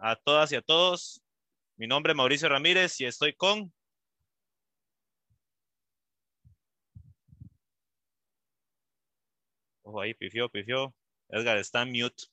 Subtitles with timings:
[0.00, 1.22] a todas y a todos.
[1.76, 3.72] Mi nombre es Mauricio Ramírez y estoy con...
[9.82, 10.94] Ojo ahí, pifió, pifió.
[11.28, 12.24] Edgar está en mute.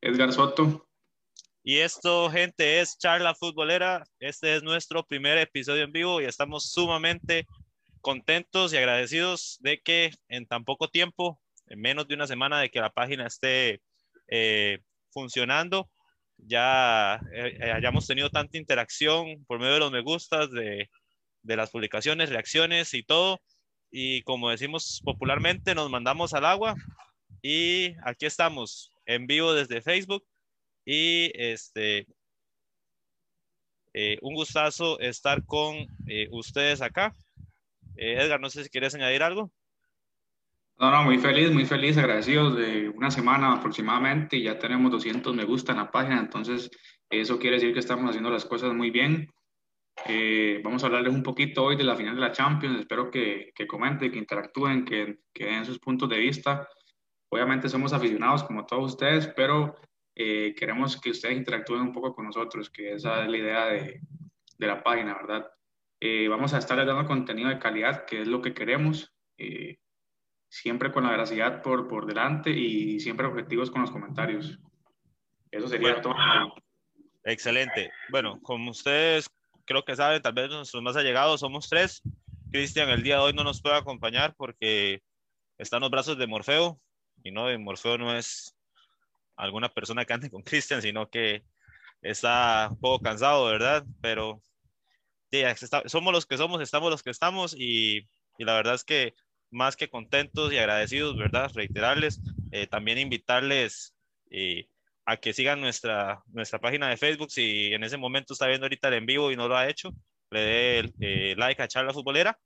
[0.00, 0.88] Edgar Soto.
[1.64, 4.04] Y esto, gente, es Charla Futbolera.
[4.20, 7.44] Este es nuestro primer episodio en vivo y estamos sumamente
[8.06, 12.70] contentos y agradecidos de que en tan poco tiempo, en menos de una semana de
[12.70, 13.82] que la página esté
[14.28, 14.78] eh,
[15.10, 15.90] funcionando,
[16.36, 20.88] ya eh, eh, hayamos tenido tanta interacción por medio de los me gustas, de,
[21.42, 23.40] de las publicaciones, reacciones y todo.
[23.90, 26.76] Y como decimos popularmente, nos mandamos al agua
[27.42, 30.24] y aquí estamos en vivo desde Facebook
[30.84, 32.06] y este
[34.20, 35.88] un gustazo estar con
[36.30, 37.12] ustedes acá.
[37.96, 39.50] Eh, Edgar, no sé si quieres añadir algo.
[40.78, 45.34] No, no, muy feliz, muy feliz, agradecidos de una semana aproximadamente y ya tenemos 200
[45.34, 46.70] me gusta en la página, entonces
[47.08, 49.26] eso quiere decir que estamos haciendo las cosas muy bien.
[50.04, 53.52] Eh, vamos a hablarles un poquito hoy de la final de la Champions, espero que,
[53.54, 56.68] que comenten, que interactúen, que, que, den sus puntos de vista.
[57.30, 59.76] Obviamente somos aficionados como todos ustedes, pero
[60.14, 64.00] eh, queremos que ustedes interactúen un poco con nosotros, que esa es la idea de,
[64.58, 65.46] de la página, ¿verdad?
[66.00, 69.78] Eh, vamos a estar dando contenido de calidad, que es lo que queremos, eh,
[70.48, 74.58] siempre con la veracidad por, por delante y siempre objetivos con los comentarios.
[75.50, 76.14] Eso sería todo.
[77.24, 77.90] Excelente.
[78.10, 79.28] Bueno, como ustedes
[79.64, 82.02] creo que saben, tal vez nuestros más allegados somos tres.
[82.50, 85.02] Cristian el día de hoy no nos puede acompañar porque
[85.58, 86.80] está en los brazos de Morfeo
[87.24, 88.56] y no, de Morfeo no es
[89.36, 91.42] alguna persona que ande con Cristian, sino que
[92.02, 93.84] está un poco cansado, ¿verdad?
[94.00, 94.40] Pero
[95.86, 97.98] somos los que somos, estamos los que estamos y,
[98.38, 99.14] y, la verdad es que
[99.50, 101.50] más que contentos y agradecidos, ¿verdad?
[101.54, 102.20] Reiterarles,
[102.52, 103.94] eh, también invitarles
[104.30, 104.68] eh,
[105.04, 108.88] a que sigan nuestra, nuestra página de Facebook, si en ese momento está viendo ahorita
[108.88, 109.94] el en vivo y no lo ha hecho,
[110.30, 112.38] le dé eh, like a Charla Futbolera.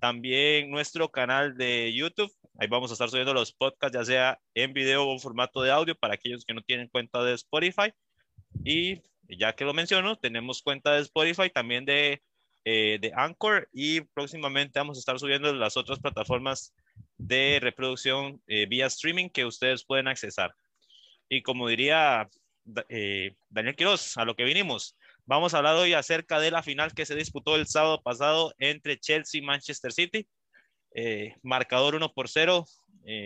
[0.00, 4.72] También nuestro canal de YouTube, ahí vamos a estar subiendo los podcasts, ya sea en
[4.72, 7.92] video o en formato de audio para aquellos que no tienen cuenta de Spotify.
[8.64, 9.00] Y
[9.38, 12.22] ya que lo menciono, tenemos cuenta de Spotify, también de,
[12.64, 16.72] eh, de Anchor y próximamente vamos a estar subiendo las otras plataformas
[17.18, 20.54] de reproducción eh, vía streaming que ustedes pueden accesar.
[21.28, 22.28] Y como diría
[22.88, 26.94] eh, Daniel Quiroz, a lo que vinimos, vamos a hablar hoy acerca de la final
[26.94, 30.28] que se disputó el sábado pasado entre Chelsea y Manchester City.
[31.42, 32.64] marcador 1 por 0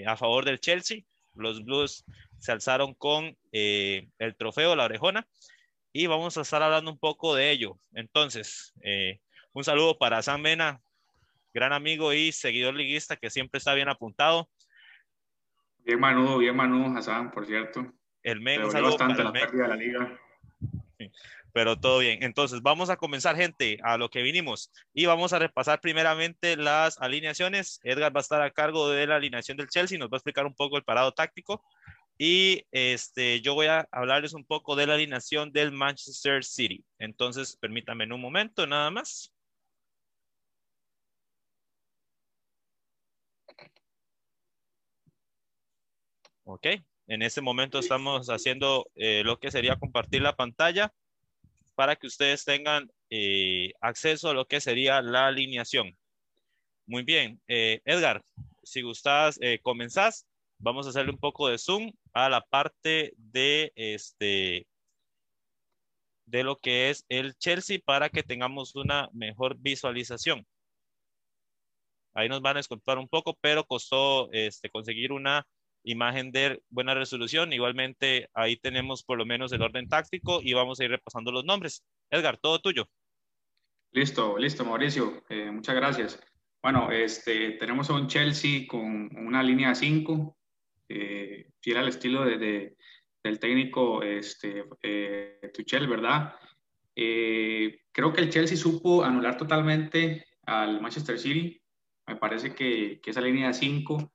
[0.07, 1.03] a favor del Chelsea.
[1.35, 2.05] Los Blues
[2.39, 5.27] se alzaron con el trofeo, la orejona,
[5.97, 7.79] y vamos a estar hablando un poco de ello.
[7.95, 9.19] Entonces, eh,
[9.55, 10.83] un saludo para Sam Mena,
[11.55, 14.51] gran amigo y seguidor liguista que siempre está bien apuntado.
[15.79, 17.91] Bien Manu, bien Manu, Hassan, por cierto.
[18.23, 20.21] El men, un saludo bastante la pérdida de la liga.
[21.55, 22.23] pero todo bien.
[22.23, 24.71] Entonces, vamos a comenzar, gente, a lo que vinimos.
[24.93, 27.81] Y vamos a repasar primeramente las alineaciones.
[27.85, 30.45] Edgar va a estar a cargo de la alineación del Chelsea, nos va a explicar
[30.45, 31.65] un poco el parado táctico.
[32.19, 36.85] Y este, yo voy a hablarles un poco de la alineación del Manchester City.
[36.99, 39.33] Entonces, permítanme un momento nada más.
[46.45, 46.67] Ok,
[47.09, 50.93] en este momento estamos haciendo eh, lo que sería compartir la pantalla
[51.75, 55.99] para que ustedes tengan eh, acceso a lo que sería la alineación.
[56.87, 58.23] Muy bien, eh, Edgar,
[58.63, 60.25] si gustas, comenzás
[60.59, 64.67] vamos a hacerle un poco de zoom a la parte de este
[66.27, 70.45] de lo que es el Chelsea para que tengamos una mejor visualización.
[72.15, 75.47] Ahí nos van a esculpar un poco, pero costó este, conseguir una
[75.85, 77.53] imagen de buena resolución.
[77.53, 81.45] Igualmente, ahí tenemos por lo menos el orden táctico y vamos a ir repasando los
[81.45, 81.85] nombres.
[82.11, 82.89] Edgar, todo tuyo.
[83.93, 85.23] Listo, listo, Mauricio.
[85.29, 86.21] Eh, muchas gracias.
[86.63, 90.37] Bueno, este, tenemos un Chelsea con una línea 5,
[90.89, 92.77] eh, fiel al estilo de,
[93.23, 96.35] del técnico este, eh, Tuchel, ¿verdad?
[96.95, 101.61] Eh, creo que el Chelsea supo anular totalmente al Manchester City.
[102.07, 104.13] Me parece que, que esa línea de 5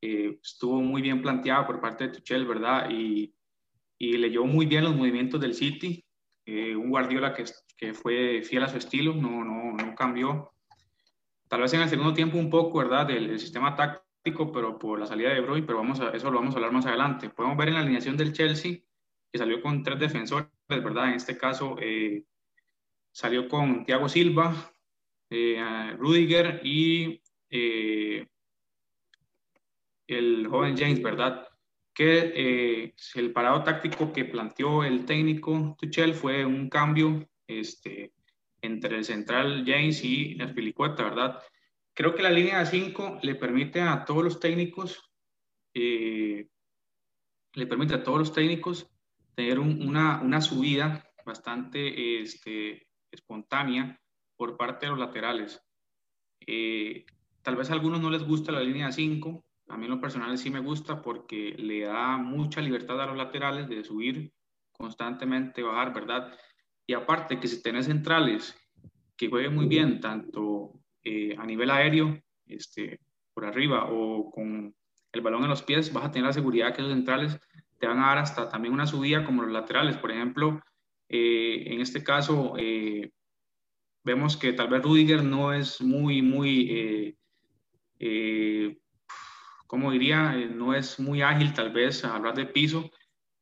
[0.00, 2.90] estuvo muy bien planteada por parte de Tuchel, ¿verdad?
[2.90, 3.34] Y,
[3.98, 6.04] y leyó muy bien los movimientos del City.
[6.46, 7.44] un Guardiola que,
[7.76, 10.52] que, fue fiel a su estilo, no, no, no cambió.
[11.48, 13.06] Tal vez en el segundo tiempo un poco, ¿verdad?
[13.06, 16.38] Del, del sistema táctico pero por la salida de Bruyne, pero vamos a, eso lo
[16.38, 17.28] vamos a hablar más adelante.
[17.28, 18.78] Podemos ver en la alineación del Chelsea
[19.30, 21.08] que salió con tres defensores, ¿verdad?
[21.08, 22.24] En este caso eh,
[23.12, 24.72] salió con Thiago Silva,
[25.30, 28.26] eh, Rudiger y eh,
[30.06, 31.46] el joven James, ¿verdad?
[31.92, 38.12] Que eh, el parado táctico que planteó el técnico Tuchel fue un cambio este,
[38.60, 41.40] entre el central James y la Filicueta, ¿verdad?
[41.94, 45.00] Creo que la línea de 5 le permite a todos los técnicos,
[45.74, 46.48] eh,
[47.52, 48.90] le permite a todos los técnicos
[49.36, 54.00] tener una, una, subida bastante este, espontánea
[54.36, 55.62] por parte de los laterales.
[56.46, 57.06] Eh,
[57.42, 60.36] tal vez a algunos no les gusta la línea 5, a mí en lo personal
[60.36, 64.32] sí me gusta porque le da mucha libertad a los laterales de subir
[64.72, 66.36] constantemente, bajar, ¿verdad?
[66.86, 68.54] Y aparte que si tenés centrales
[69.16, 73.00] que jueguen muy bien, tanto eh, a nivel aéreo, este,
[73.32, 74.74] por arriba o con
[75.12, 77.38] el balón en los pies, vas a tener la seguridad que los centrales
[77.78, 79.96] te van a dar hasta también una subida como los laterales.
[79.96, 80.60] Por ejemplo,
[81.08, 83.10] eh, en este caso, eh,
[84.02, 87.16] vemos que tal vez Rudiger no es muy, muy,
[89.66, 90.32] ¿cómo diría?
[90.54, 92.90] no es muy ágil tal vez a hablar de piso,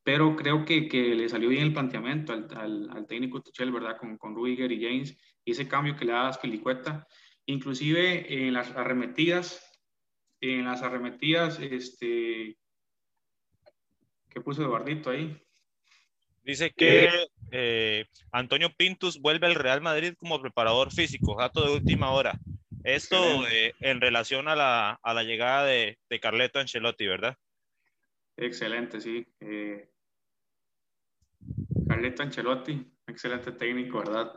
[0.04, 3.96] pero creo que, que, le salió bien el planteamiento al, al, al técnico Tuchel, ¿verdad?
[3.98, 7.06] Con, con Rudiger y James, y ese cambio que le da a Spilicueta,
[7.46, 9.62] inclusive en las arremetidas,
[10.40, 12.56] en las arremetidas, este,
[14.28, 15.40] ¿qué puso Eduardito ahí?
[16.42, 17.08] Dice que
[17.52, 22.36] eh, Antonio Pintus vuelve al Real Madrid como preparador físico, dato de última hora.
[22.82, 27.36] Esto eh, en relación a la, a la llegada de, de, Carleto Ancelotti, ¿verdad?
[28.36, 29.24] Excelente, sí.
[29.38, 29.88] Eh,
[31.86, 34.32] Carleto Ancelotti, excelente técnico, ¿verdad?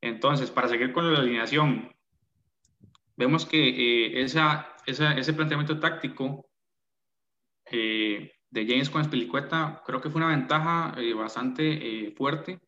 [0.00, 1.94] Entonces, para seguir con la alineación,
[3.16, 6.50] vemos que eh, esa, ese planteamiento táctico
[7.70, 12.58] eh, de James con Espilicueta creo que fue una ventaja eh, bastante eh, fuerte,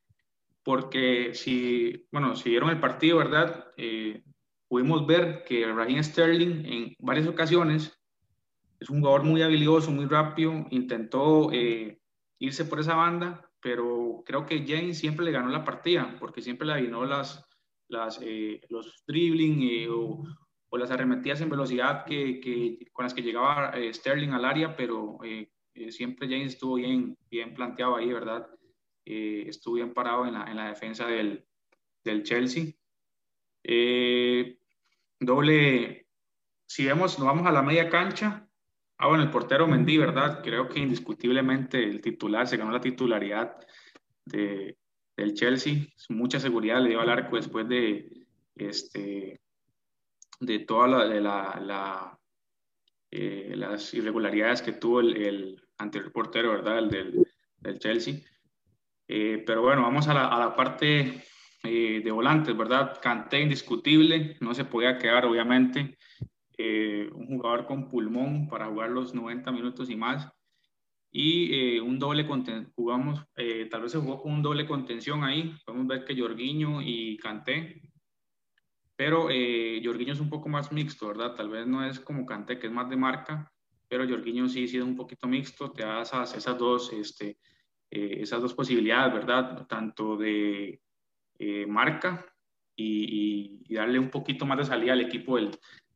[0.63, 3.67] porque si, bueno, si vieron el partido, ¿verdad?
[4.69, 8.01] pudimos ver que Raheem Sterling en varias ocasiones
[8.79, 11.51] es un jugador muy habilidoso, muy rápido, intentó
[12.39, 16.67] irse por esa banda, pero creo que James siempre le ganó la partida, porque siempre
[16.67, 17.49] le adivinó las,
[17.89, 20.25] las, eh, los dribbling eh, o,
[20.69, 24.75] o, las arremetidas en velocidad que, que con las que llegaba eh, Sterling al área,
[24.75, 25.19] pero
[25.91, 28.47] siempre James estuvo bien, bien planteado ahí, ¿verdad?
[29.05, 31.45] estuvo bien parado en la, en la defensa del,
[32.05, 32.73] del Chelsea.
[35.19, 36.07] doble,
[36.67, 38.49] si vemos, nos vamos a la media cancha,
[39.03, 40.45] Ah, bueno, el portero Mendy, ¿verdad?
[40.45, 43.57] Creo que indiscutiblemente el titular se ganó la titularidad
[44.25, 44.79] de,
[45.17, 45.89] del Chelsea.
[46.11, 49.41] Mucha seguridad le dio al arco después de, este,
[50.39, 51.05] de todas
[53.11, 56.79] eh, las irregularidades que tuvo el, anterior portero, ¿verdad?
[56.79, 56.89] El
[57.59, 58.21] del, Chelsea.
[59.09, 61.25] Eh, pero bueno, vamos a la, a la parte
[61.65, 63.01] eh, de volantes, ¿verdad?
[63.03, 65.99] Canté indiscutible, no se podía quedar, obviamente.
[66.65, 70.31] Eh, un jugador con pulmón para jugar los 90 minutos y más.
[71.11, 72.25] Y eh, un doble
[72.77, 75.57] jugamos, eh, tal vez se jugó un doble contención ahí.
[75.67, 77.83] Podemos ver que Jorginho y Canté.
[78.95, 81.35] Pero Jorginho es un poco más mixto, ¿verdad?
[81.35, 83.53] Tal vez no es como Canté, que es más de marca,
[83.89, 85.73] pero Jorginho sí, sí es un poquito mixto.
[85.73, 87.39] Te da esas, esas dos, este,
[87.91, 89.67] esas dos posibilidades, ¿verdad?
[89.67, 90.81] Tanto de
[91.67, 92.25] marca
[92.77, 95.51] y, y, darle un poquito más de salida al equipo del,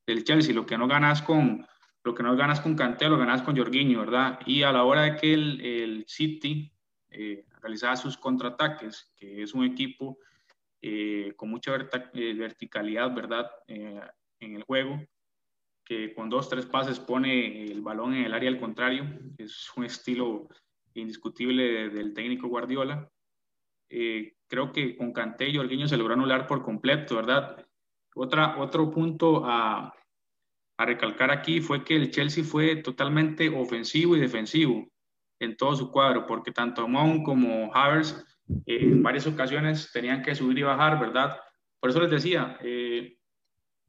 [0.06, 0.54] del Chelsea.
[0.54, 1.66] Lo que no ganas con,
[2.04, 4.38] lo que no ganas con lo ganas con Jorginho, ¿verdad?
[4.46, 6.72] Y a la hora de que el, el City
[7.18, 10.18] eh, realizaba sus contraataques, que es un equipo
[10.82, 13.50] eh, con mucha eh, verticalidad, ¿verdad?
[14.38, 15.02] en el juego,
[15.82, 19.04] que con dos, tres pases pone el balón en el área al contrario,
[19.38, 20.46] es un estilo
[20.92, 23.10] indiscutible del técnico Guardiola.
[23.88, 27.65] creo que con Kanté y Jorginho se logró anular por completo, ¿verdad?
[28.18, 29.92] Otra, otro punto a,
[30.78, 34.86] recalcar aquí fue que el Chelsea fue totalmente ofensivo y defensivo
[35.38, 38.12] en todo su cuadro, porque tanto Mount como Havertz
[38.66, 41.38] eh, en varias ocasiones tenían que subir y bajar, ¿verdad?
[41.78, 43.18] Por eso les decía, eh,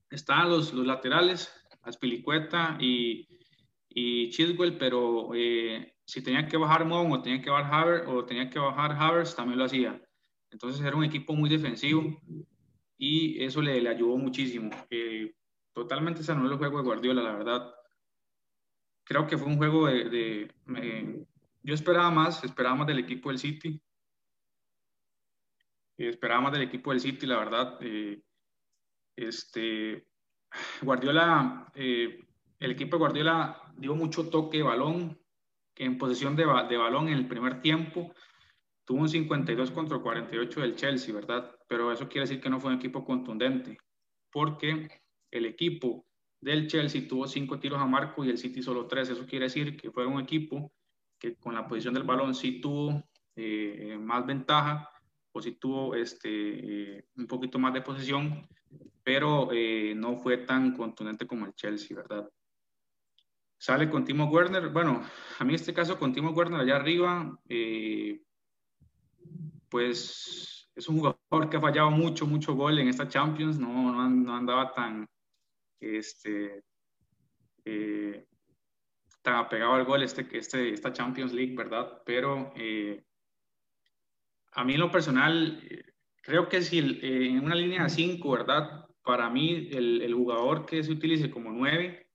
[0.10, 1.54] estaban los, los laterales,
[1.84, 3.28] Aspilicueta y,
[3.90, 8.26] y Chiswell, pero eh, si tenían que bajar Mount o tenían que bajar Havertz o
[8.26, 10.02] tenían que bajar Havertz, también lo hacía.
[10.52, 12.22] Entonces era un equipo muy defensivo
[12.98, 14.72] y eso le, ayudó muchísimo.
[14.90, 15.34] Eh,
[15.74, 17.74] totalmente se anuló el juego de Guardiola, la verdad.
[19.04, 20.52] Creo que fue un juego de...
[21.64, 23.82] yo esperaba más, esperaba más del equipo del City.
[25.98, 27.78] Eh, esperaba más del equipo del City, la verdad.
[27.82, 28.22] Eh,
[29.16, 30.08] este,
[30.82, 35.20] Guardiola, el equipo de Guardiola dio mucho toque de balón,
[35.76, 38.12] en posesión de, de balón en el primer tiempo
[38.88, 41.54] Tuvo un 52 contra 48 del Chelsea, ¿verdad?
[41.68, 43.78] Pero eso quiere decir que no fue un equipo contundente,
[44.32, 44.88] porque
[45.30, 46.06] el equipo
[46.40, 49.10] del Chelsea tuvo cinco tiros a marco y el City solo tres.
[49.10, 50.72] Eso quiere decir que fue un equipo
[51.20, 53.04] que con la posición del balón sí tuvo
[53.36, 54.90] eh, más ventaja
[55.34, 58.48] o sí tuvo este, un poquito más de posición,
[59.04, 62.30] pero eh, no fue tan contundente como el Chelsea, ¿verdad?
[63.58, 64.70] Sale con Timo Werner.
[64.70, 65.02] Bueno,
[65.40, 68.22] a mí este caso con Timo Werner allá arriba, eh,
[69.70, 74.36] pues es un jugador que ha fallado mucho, mucho gol en esta Champions, no, no,
[74.36, 75.08] andaba tan,
[75.80, 76.64] este,
[77.66, 78.26] eh,
[79.22, 82.02] tan apegado al gol este, este, esta Champions League, ¿verdad?
[82.06, 83.04] Pero eh,
[84.52, 85.62] a mí en lo personal,
[86.22, 88.86] creo que si en una línea de 5, ¿verdad?
[89.04, 92.08] Para mí el, el jugador que se utilice como 9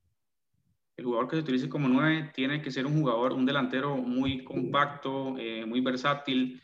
[0.97, 4.43] el jugador que se utilice como nueve tiene que ser un jugador, un delantero muy
[4.43, 6.61] compacto, eh, muy versátil.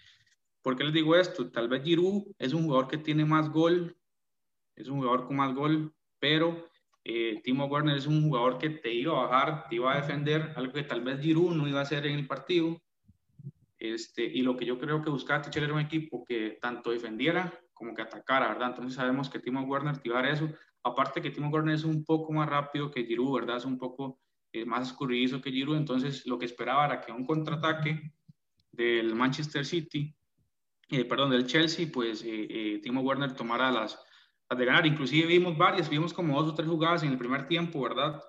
[0.70, 1.50] ¿Por qué les digo esto?
[1.50, 3.98] Tal vez Giroud es un jugador que tiene más gol,
[4.76, 6.70] es un jugador con más gol, pero
[7.04, 10.54] eh, Timo Werner es un jugador que te iba a bajar, te iba a defender,
[10.56, 12.80] algo que tal vez Giroud no iba a hacer en el partido.
[13.80, 17.52] Este, y lo que yo creo que buscaba Tichel era un equipo que tanto defendiera
[17.74, 18.70] como que atacara, ¿verdad?
[18.70, 20.52] Entonces sabemos que Timo Werner te iba a dar eso.
[20.84, 23.58] Aparte que Timo Werner es un poco más rápido que Giroud, ¿verdad?
[23.58, 24.20] Es un poco
[24.54, 28.14] eh, más escurridizo que Giroud, entonces lo que esperaba era que un contraataque
[28.72, 30.16] del Manchester City,
[30.90, 34.00] eh, perdón, del Chelsea, pues eh, Timo Werner tomara las,
[34.50, 34.86] las, de ganar.
[34.86, 38.22] Inclusive vimos varias, vimos como dos o tres jugadas en el primer tiempo, ¿verdad?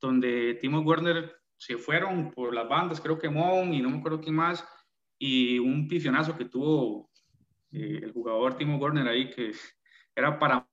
[0.00, 4.20] donde Timo Werner se fueron por las bandas, creo que Mon y no me acuerdo
[4.20, 4.66] quién más,
[5.18, 7.08] y un pifionazo que tuvo
[7.70, 9.52] el jugador Timo Werner ahí que
[10.16, 10.68] era para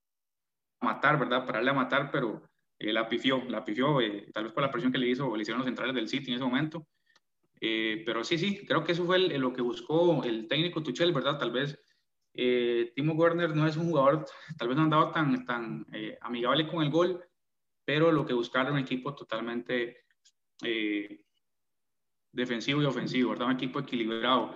[0.82, 1.46] matar, ¿verdad?
[1.46, 2.50] Para darle a matar, pero
[2.80, 5.42] eh, la pifió, la pifió, eh, tal vez por la presión que le hizo, le
[5.42, 6.88] hicieron los centrales del City en ese momento.
[7.62, 11.38] Eh, pero sí, sí, creo que eso fue lo que buscó el técnico Tuchel, ¿verdad?
[11.38, 11.78] Tal vez
[12.96, 14.26] Timo Werner no es un jugador,
[14.58, 15.86] tal vez no andaba tan, tan
[16.22, 17.22] amigable con el gol,
[17.84, 20.06] pero lo que buscaron un equipo totalmente
[22.32, 23.48] defensivo y ofensivo, ¿verdad?
[23.48, 24.56] Un equipo equilibrado.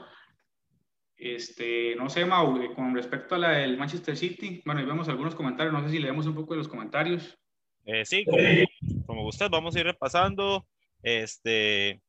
[1.15, 5.07] Este, no sé, Mau, eh, con respecto a la del Manchester City, bueno, ahí vemos
[5.07, 7.37] algunos comentarios, no sé si leemos un poco de los comentarios.
[7.85, 8.25] Eh, sí,
[9.05, 10.65] como, usted, vamos a ir repasando.
[11.01, 12.01] Este,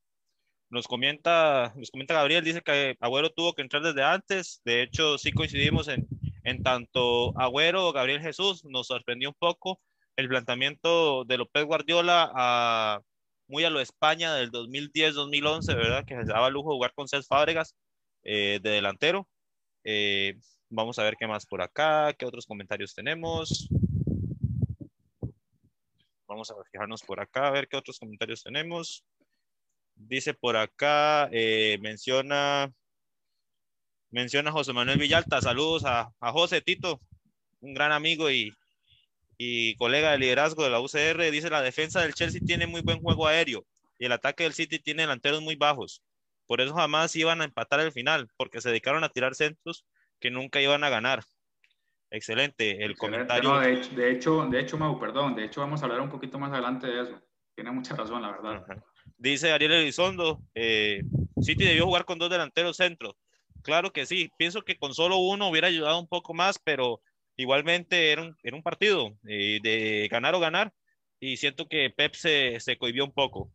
[0.70, 4.60] nos comenta, nos comenta Gabriel, dice que Agüero tuvo que entrar desde antes.
[4.64, 6.06] De hecho, sí coincidimos en,
[6.44, 9.80] en tanto Agüero, Gabriel Jesús, nos sorprendió un poco
[10.16, 13.00] el planteamiento de López Guardiola a,
[13.48, 16.04] muy a lo España del 2010-2011, ¿verdad?
[16.04, 17.74] Que se daba lujo jugar con Cés Fábregas
[18.22, 19.28] eh, de delantero.
[19.84, 20.38] Eh,
[20.70, 23.68] vamos a ver qué más por acá, qué otros comentarios tenemos.
[26.26, 29.04] Vamos a fijarnos por acá, a ver qué otros comentarios tenemos.
[29.94, 32.70] Dice por acá, eh, menciona,
[34.10, 35.40] menciona José Manuel Villalta.
[35.40, 37.00] Saludos a, a José Tito,
[37.60, 38.52] un gran amigo y,
[39.38, 41.30] y colega de liderazgo de la UCR.
[41.30, 43.64] Dice la defensa del Chelsea tiene muy buen juego aéreo
[43.98, 46.02] y el ataque del City tiene delanteros muy bajos.
[46.46, 49.86] Por eso jamás iban a empatar al final, porque se dedicaron a tirar centros
[50.20, 51.22] que nunca iban a ganar.
[52.10, 53.58] Excelente el comentario.
[53.58, 53.72] de,
[54.12, 57.02] hecho, de, hecho, Mau, perdón, de hecho vamos a hablar un poquito más adelante de
[57.02, 57.20] eso.
[57.54, 58.64] Tiene mucha razón, la verdad.
[59.16, 61.02] Dice Ariel Elizondo, eh,
[61.40, 63.14] City debió jugar con dos delanteros centros.
[63.62, 67.00] Claro que sí, pienso que con solo uno hubiera ayudado un poco más, pero
[67.36, 70.72] igualmente era un, era un partido eh, de ganar o ganar
[71.18, 73.50] y siento que Pep se, se cohibió un poco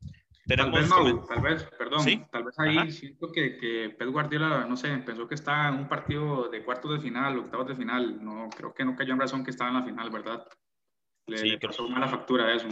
[0.55, 4.97] tal vez, tal vez, perdón, tal vez ahí siento que, que Pep Guardiola, no sé,
[4.99, 8.73] pensó que estaba en un partido de cuartos de final, octavos de final, no, creo
[8.73, 10.47] que no cayó en razón que estaba en la final, ¿verdad?
[11.27, 12.67] Le, sí, le pasó mala factura de eso.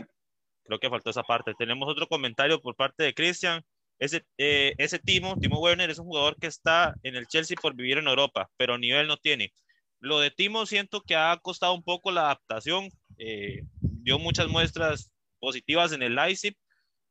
[0.67, 1.53] Creo que faltó esa parte.
[1.57, 3.63] Tenemos otro comentario por parte de Cristian.
[3.99, 7.73] Ese, eh, ese Timo, Timo Werner, es un jugador que está en el Chelsea por
[7.73, 9.53] vivir en Europa, pero nivel no tiene.
[9.99, 12.89] Lo de Timo siento que ha costado un poco la adaptación.
[13.17, 16.55] Eh, dio muchas muestras positivas en el Leipzig,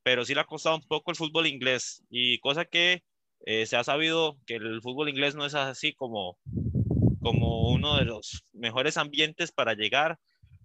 [0.02, 3.02] pero sí le ha costado un poco el fútbol inglés y cosa que
[3.44, 6.38] eh, se ha sabido que el fútbol inglés no es así como,
[7.20, 10.18] como uno de los mejores ambientes para llegar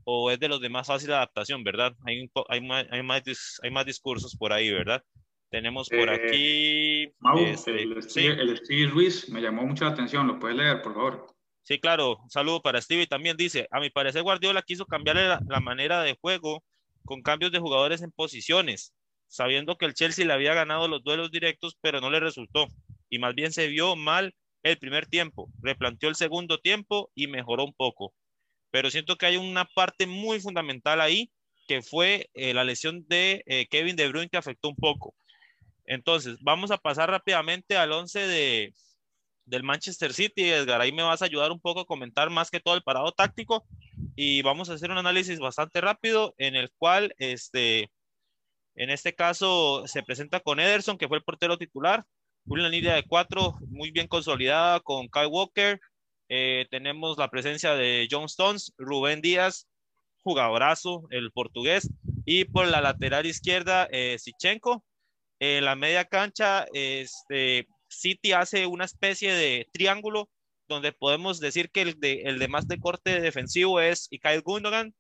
[0.03, 1.93] o es de los de más fácil adaptación, ¿verdad?
[2.05, 3.23] Hay, hay, más, hay, más,
[3.61, 5.03] hay más discursos por ahí, ¿verdad?
[5.49, 7.49] Tenemos por eh, aquí...
[7.49, 11.27] este, el, Steve, Ruiz me llamó mucho la atención, ¿lo puedes leer, por favor?
[11.63, 13.05] Sí, claro, un saludo para Steve.
[13.05, 16.63] También dice, a mi parecer Guardiola quiso cambiarle la manera de juego
[17.05, 18.93] con cambios de jugadores en posiciones
[19.31, 22.67] sabiendo que el Chelsea le había ganado los duelos directos, pero no le resultó.
[23.09, 27.63] Y más bien se vio mal el primer tiempo, replanteó el segundo tiempo y mejoró
[27.63, 28.13] un poco.
[28.71, 31.31] Pero siento que hay una parte muy fundamental ahí,
[31.67, 35.13] que fue eh, la lesión de eh, Kevin De Bruyne que afectó un poco.
[35.85, 38.73] Entonces, vamos a pasar rápidamente al 11 de,
[39.45, 40.49] del Manchester City.
[40.49, 43.11] Edgar, ahí me vas a ayudar un poco a comentar más que todo el parado
[43.11, 43.65] táctico,
[44.15, 47.91] y vamos a hacer un análisis bastante rápido en el cual, este,
[48.75, 52.05] en este caso, se presenta con Ederson, que fue el portero titular,
[52.45, 55.79] una línea de cuatro muy bien consolidada con Kyle Walker.
[56.33, 59.67] Eh, tenemos la presencia de John Stones, Rubén Díaz,
[60.23, 61.89] jugadorazo, el portugués,
[62.23, 64.81] y por la lateral izquierda, eh, Sichenko.
[65.41, 70.29] En la media cancha, este, City hace una especie de triángulo
[70.69, 74.95] donde podemos decir que el de, el de más de corte defensivo es Kyle Gundogan.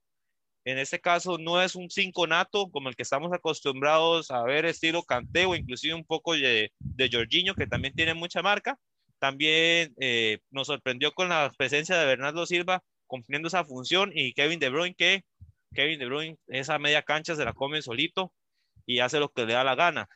[0.65, 4.65] En este caso no es un 5 nato como el que estamos acostumbrados a ver
[4.65, 8.77] estilo Cante o inclusive un poco de, de Jorginho que también tiene mucha marca.
[9.21, 14.59] También eh, nos sorprendió con la presencia de Bernardo Silva cumpliendo esa función y Kevin
[14.59, 15.23] De Bruyne que
[15.75, 18.33] Kevin De Bruyne esa media cancha se la come solito
[18.87, 20.09] y hace lo que le da la gana.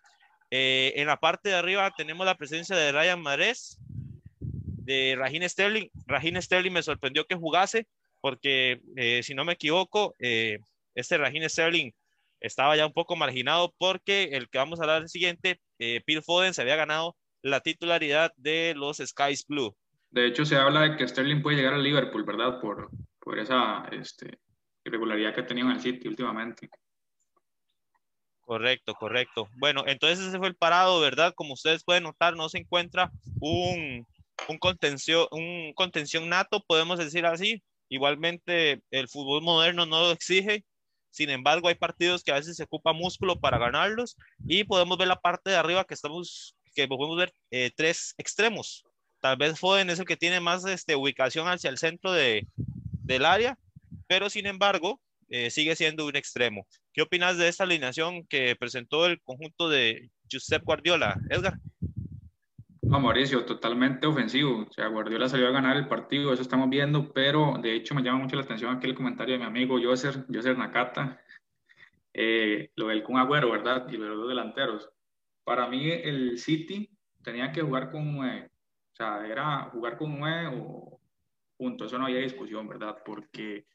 [0.50, 3.78] Eh, en la parte de arriba tenemos la presencia de Ryan Mares,
[4.40, 5.88] de Rajin Sterling.
[6.08, 7.86] Rajin Sterling me sorprendió que jugase
[8.22, 11.92] porque, eh, si no me equivoco, este Rajin Sterling
[12.40, 16.56] estaba ya un poco marginado porque el que vamos a hablar el siguiente, Phil Foden,
[16.56, 17.16] se había ganado
[17.46, 19.76] la titularidad de los Skies Blue.
[20.10, 22.60] De hecho, se habla de que Sterling puede llegar al Liverpool, ¿verdad?
[22.60, 24.40] Por, por esa este,
[24.84, 26.70] irregularidad que ha tenido en el City últimamente.
[28.42, 29.48] Correcto, correcto.
[29.58, 31.34] Bueno, entonces ese fue el parado, ¿verdad?
[31.36, 34.08] Como ustedes pueden notar, no se encuentra un,
[34.48, 37.62] un, contención, un contención nato, podemos decir así.
[37.90, 40.66] Igualmente, el fútbol moderno no lo exige.
[41.12, 45.08] Sin embargo, hay partidos que a veces se ocupa músculo para ganarlos y podemos ver
[45.08, 48.86] la parte de arriba que estamos, que podemos ver eh, tres extremos.
[49.20, 53.26] Tal vez Foden es el que tiene más este, ubicación hacia el centro de, del
[53.26, 53.58] área,
[54.08, 56.68] pero sin embargo, eh, sigue siendo un extremo.
[56.94, 61.58] ¿Qué opinas de esta alineación que presentó el conjunto de Josep Guardiola, Edgar?
[62.84, 64.68] No, Mauricio, totalmente ofensivo.
[64.70, 68.04] O sea, Guardiola salió a ganar el partido, eso estamos viendo, pero de hecho me
[68.04, 71.20] llama mucho la atención aquel comentario de mi amigo Joser, Joser Nakata,
[72.14, 73.88] eh, lo del Kun Agüero, ¿verdad?
[73.90, 74.90] Y los delanteros.
[75.46, 76.90] Para mí el City
[77.24, 78.52] tenía que jugar con nueve.
[78.92, 81.00] O sea, era jugar con nueve o
[81.56, 81.86] punto.
[81.86, 82.98] Eso no había discusión, ¿verdad?
[83.06, 83.66] Porque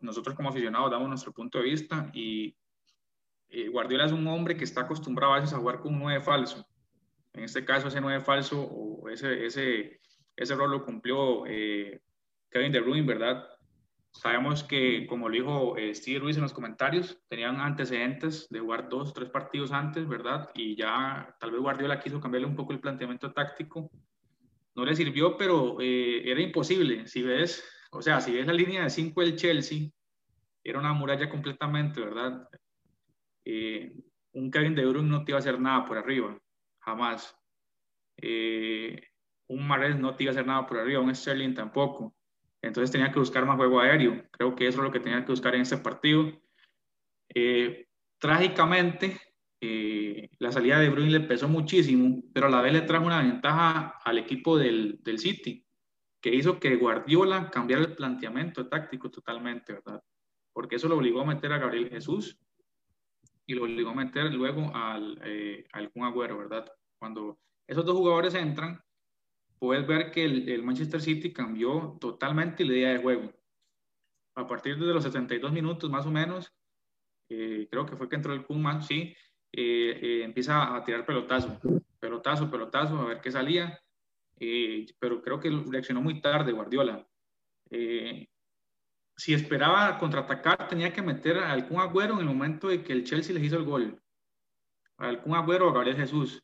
[0.00, 2.56] nosotros como aficionados damos nuestro punto de vista y
[3.70, 6.66] Guardiola es un hombre que está acostumbrado a veces a jugar con 9 falso.
[7.32, 10.00] En este caso, ese 9 falso o ese, ese,
[10.34, 12.00] ese rol lo cumplió eh,
[12.50, 13.46] Kevin De Bruyne, ¿verdad?
[14.18, 18.88] Sabemos que, como lo dijo eh, Steve Ruiz en los comentarios, tenían antecedentes de jugar
[18.88, 20.50] dos, tres partidos antes, ¿verdad?
[20.54, 23.90] Y ya tal vez Guardiola quiso cambiarle un poco el planteamiento táctico.
[24.74, 27.06] No le sirvió, pero eh, era imposible.
[27.06, 29.90] Si ves o sea, si ves la línea de 5 del Chelsea,
[30.64, 32.48] era una muralla completamente, ¿verdad?
[33.44, 33.94] Eh,
[34.32, 36.38] un Kevin De Bruyne no te iba a hacer nada por arriba,
[36.80, 37.38] jamás.
[39.48, 42.15] Un Mares no te iba a hacer nada por arriba, un Sterling tampoco.
[42.66, 44.24] Entonces tenía que buscar más juego aéreo.
[44.30, 46.32] Creo que eso es lo que tenía que buscar en ese partido.
[47.34, 47.86] Eh,
[48.18, 49.18] trágicamente,
[50.38, 53.98] la salida de Bruyne le pesó muchísimo, pero a la vez le trajo una ventaja
[54.04, 55.64] al equipo del, City
[56.20, 60.02] que hizo que Guardiola cambiara el planteamiento táctico totalmente, ¿verdad?
[60.52, 62.38] Porque eso lo obligó a meter a Gabriel Jesús
[63.46, 66.66] y lo obligó a meter luego al, eh, al Agüero, ¿verdad?
[66.98, 68.80] Cuando esos dos jugadores entran,
[69.58, 73.32] puedes ver que el, Manchester City cambió totalmente la idea de juego.
[74.34, 76.52] A partir de los 72 minutos más o menos,
[77.30, 79.14] eh, creo que fue que entró el Kun, sí,
[79.52, 81.58] eh, eh, empieza a tirar pelotazo,
[81.98, 83.80] pelotazo, pelotazo, a ver qué salía
[84.38, 87.06] eh, pero creo que reaccionó muy tarde Guardiola.
[87.70, 88.28] Eh,
[89.16, 93.04] si esperaba contraatacar, tenía que meter a algún Agüero en el momento de que el
[93.04, 94.02] Chelsea les hizo el gol.
[94.98, 96.42] A algún Agüero a Gabriel Jesús.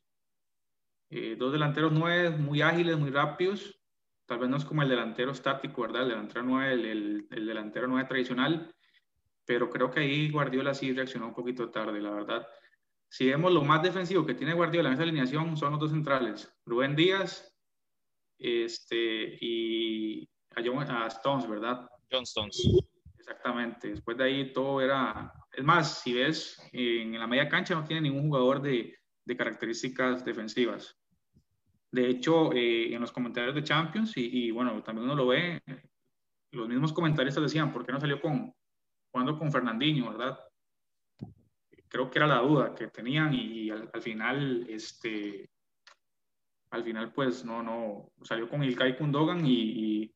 [1.15, 3.79] Eh, dos delanteros nueve, muy ágiles, muy rápidos.
[4.25, 6.05] Tal vez no es como el delantero estático, ¿verdad?
[6.05, 8.75] El delantero nueve, el, el delantero nueve tradicional.
[9.45, 12.49] Pero creo que ahí Guardiola sí reaccionó un poquito tarde, la verdad.
[13.11, 16.51] Si vemos lo más defensivo que tiene Guardiola en esa alineación, son los dos centrales.
[16.65, 17.55] Rubén Díaz
[18.39, 21.91] este, y a, Stones, ¿verdad?
[22.11, 22.57] John Stones.
[23.19, 23.89] Exactamente.
[23.89, 25.31] Después de ahí todo era.
[25.53, 28.97] Es más, si ves, en la media cancha no tiene ningún jugador de,
[29.27, 31.02] de características defensivas.
[31.93, 35.63] De hecho, eh, en los comentarios de Champions, y, bueno, también uno lo ve,
[36.51, 38.51] los mismos comentaristas decían, ¿por qué no salió con,
[39.11, 40.39] jugando con Fernandinho, verdad?
[41.89, 45.51] Creo que era la duda que tenían y, al, al, final, este,
[46.71, 50.11] al final pues no, no salió con el Kai Kundogan y,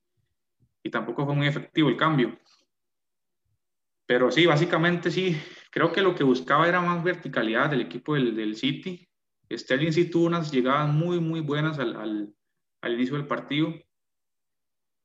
[0.83, 2.39] y, tampoco fue muy efectivo el cambio.
[4.07, 5.37] Pero sí, básicamente sí,
[5.71, 9.06] creo que lo que buscaba era más verticalidad del equipo del, del City.
[9.51, 11.97] Sterling sí tuvo unas llegadas muy, muy buenas al,
[12.81, 13.75] al, inicio del partido,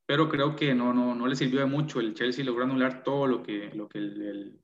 [0.06, 2.00] pero creo que no, no, no le sirvió de mucho.
[2.00, 4.60] El Chelsea logró anular todo lo que, lo que el,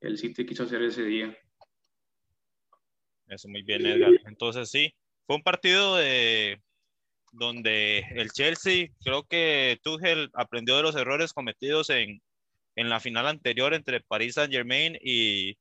[0.00, 1.36] el, City quiso hacer ese día.
[3.28, 4.12] Eso muy bien, Edgar.
[4.26, 4.94] Entonces sí,
[5.26, 6.60] fue un partido de,
[7.32, 12.22] donde el Chelsea, creo que Tuchel aprendió de los errores cometidos en,
[12.76, 15.56] en la final anterior entre Paris Saint Germain y,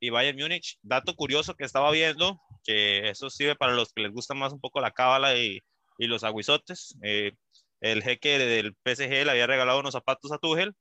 [0.00, 0.78] y Bayern Múnich.
[0.82, 4.60] Dato curioso que estaba viendo, que eso sirve para los que les gusta más un
[4.60, 5.60] poco la cábala y,
[5.98, 6.96] y los aguizotes.
[7.02, 7.32] Eh,
[7.80, 10.74] el jeque del PSG le había regalado unos zapatos a Tuchel,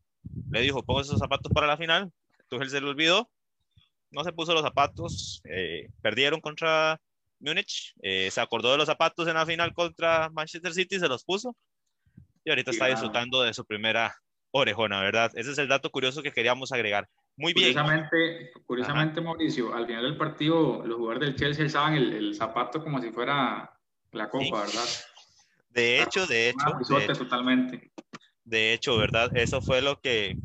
[0.52, 2.12] le dijo, pongo esos zapatos para la final,
[2.50, 3.30] Tuchel se le olvidó,
[4.12, 7.00] no se puso los zapatos, eh, perdieron contra
[7.40, 11.24] Múnich, eh, se acordó de los zapatos en la final contra Manchester City, se los
[11.24, 11.56] puso.
[12.44, 14.16] Y ahorita está disfrutando de su primera
[14.52, 15.32] orejona, ¿verdad?
[15.36, 17.10] Ese es el dato curioso que queríamos agregar.
[17.38, 17.74] Muy bien.
[17.74, 22.82] Curiosamente, curiosamente Mauricio, al final del partido los jugadores del Chelsea usaban el, el zapato
[22.82, 23.78] como si fuera
[24.12, 24.86] la copa, ¿verdad?
[25.70, 26.98] De hecho, de hecho.
[26.98, 27.92] De, totalmente.
[28.46, 29.36] De hecho, ¿verdad?
[29.36, 30.38] Eso fue lo que,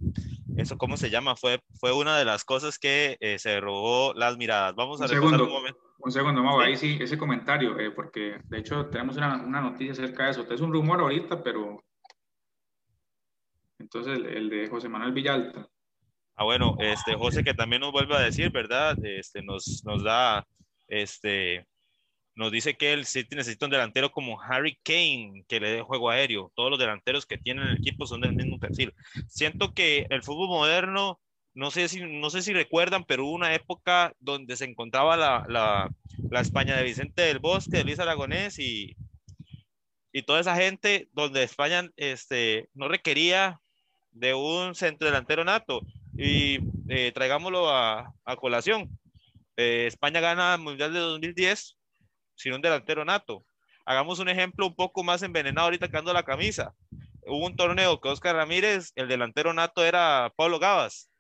[0.57, 4.37] eso cómo se llama, fue, fue una de las cosas que eh, se robó las
[4.37, 4.75] miradas.
[4.75, 5.81] Vamos a un segundo, un momento.
[5.99, 9.93] Un segundo, Mau, ahí sí, ese comentario, eh, porque de hecho tenemos una, una, noticia
[9.93, 10.47] acerca de eso.
[10.51, 11.85] Es un rumor ahorita, pero
[13.79, 15.69] entonces el, el, de José Manuel Villalta.
[16.41, 18.97] Ah, bueno, este José que también nos vuelve a decir, ¿verdad?
[19.05, 20.47] Este nos, nos da
[20.89, 21.67] este
[22.35, 26.09] nos dice que el City necesita un delantero como Harry Kane que le dé juego
[26.09, 26.51] aéreo.
[26.55, 28.95] Todos los delanteros que tienen el equipo son del mismo perfil.
[29.29, 31.21] Siento que el fútbol moderno,
[31.53, 35.45] no sé si, no sé si recuerdan, pero hubo una época donde se encontraba la,
[35.47, 35.91] la,
[36.31, 38.97] la España de Vicente del Bosque, de Luis Aragonés y,
[40.11, 43.61] y toda esa gente donde España este, no requería
[44.11, 45.83] de un centro delantero nato.
[46.23, 46.59] Y
[46.91, 48.91] eh, traigámoslo a, a colación.
[49.57, 51.79] Eh, España gana el Mundial de 2010
[52.35, 53.47] sin un delantero nato.
[53.87, 56.75] Hagamos un ejemplo un poco más envenenado ahorita que ando la camisa.
[57.27, 61.11] Hubo un torneo que Oscar Ramírez, el delantero nato era Pablo Gavas.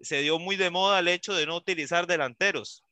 [0.00, 2.84] Se dio muy de moda el hecho de no utilizar delanteros,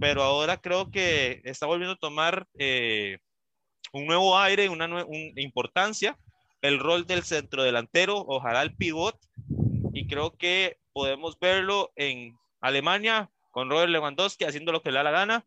[0.00, 3.18] pero ahora creo que está volviendo a tomar eh,
[3.92, 5.04] un nuevo aire, una,
[5.36, 6.18] importancia,
[6.62, 9.18] el rol del centro delantero, ojalá el pivot,
[9.96, 15.04] y creo que podemos verlo en Alemania con Robert Lewandowski haciendo lo que le da
[15.04, 15.46] la gana,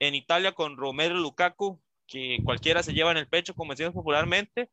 [0.00, 4.68] en Italia con Romero Lukaku, que cualquiera se lleva en el pecho, como decimos popularmente.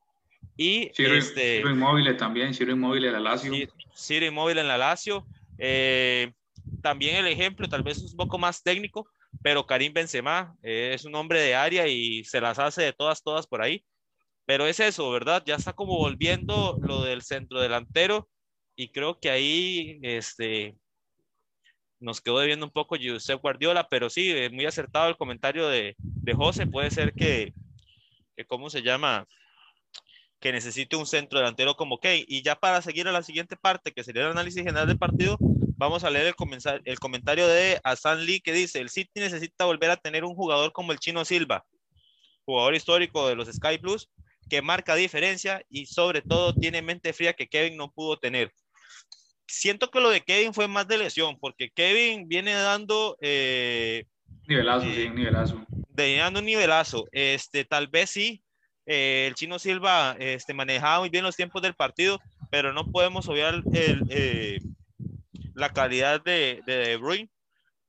[0.57, 3.53] Y Ciro, este, Ciro Inmóvil también, Ciro Inmóvil en la Lazio.
[3.95, 5.27] Ciro Inmóvil en la Lazio.
[5.59, 6.33] Eh,
[6.81, 9.07] también el ejemplo, tal vez es un poco más técnico,
[9.43, 13.21] pero Karim Benzema eh, es un hombre de área y se las hace de todas,
[13.21, 13.85] todas por ahí.
[14.47, 15.43] Pero es eso, ¿verdad?
[15.45, 18.27] Ya está como volviendo lo del centro delantero
[18.75, 20.75] y creo que ahí este,
[21.99, 25.95] nos quedó debiendo un poco Josep Guardiola, pero sí, eh, muy acertado el comentario de,
[25.97, 27.53] de José, puede ser que,
[28.35, 29.27] que, ¿cómo se llama?
[30.39, 32.25] Que necesite un centro delantero como Kane.
[32.27, 35.37] Y ya para seguir a la siguiente parte, que sería el análisis general del partido,
[35.77, 39.91] vamos a leer el, el comentario de Hassan Lee que dice, el City necesita volver
[39.91, 41.65] a tener un jugador como el Chino Silva,
[42.45, 44.09] jugador histórico de los Sky Plus,
[44.49, 48.53] que marca diferencia y sobre todo tiene mente fría que Kevin no pudo tener
[49.47, 53.17] siento que lo de Kevin fue más de lesión, porque Kevin viene dando...
[53.21, 54.05] Eh,
[54.47, 55.65] nivelazo, sí, nivelazo.
[55.89, 57.07] De, dando un nivelazo.
[57.11, 58.41] Este, tal vez sí,
[58.85, 62.19] eh, el Chino Silva este, manejaba muy bien los tiempos del partido,
[62.51, 64.59] pero no podemos obviar el, eh,
[65.53, 67.29] la calidad de, de, de Bruyne,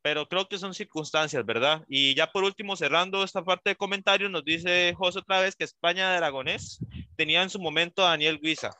[0.03, 1.85] pero creo que son circunstancias, ¿verdad?
[1.89, 5.65] Y ya por último, cerrando esta parte de comentarios, nos dice José otra vez que
[5.65, 6.79] España de Aragonés
[7.17, 8.71] tenía en su momento a Daniel Guisa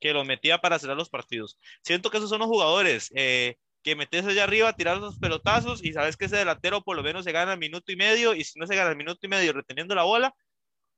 [0.00, 1.58] que lo metía para cerrar los partidos.
[1.82, 5.92] Siento que esos son los jugadores eh, que metes allá arriba, tirar los pelotazos y
[5.92, 8.58] sabes que ese delantero por lo menos se gana el minuto y medio y si
[8.58, 10.34] no se gana el minuto y medio reteniendo la bola,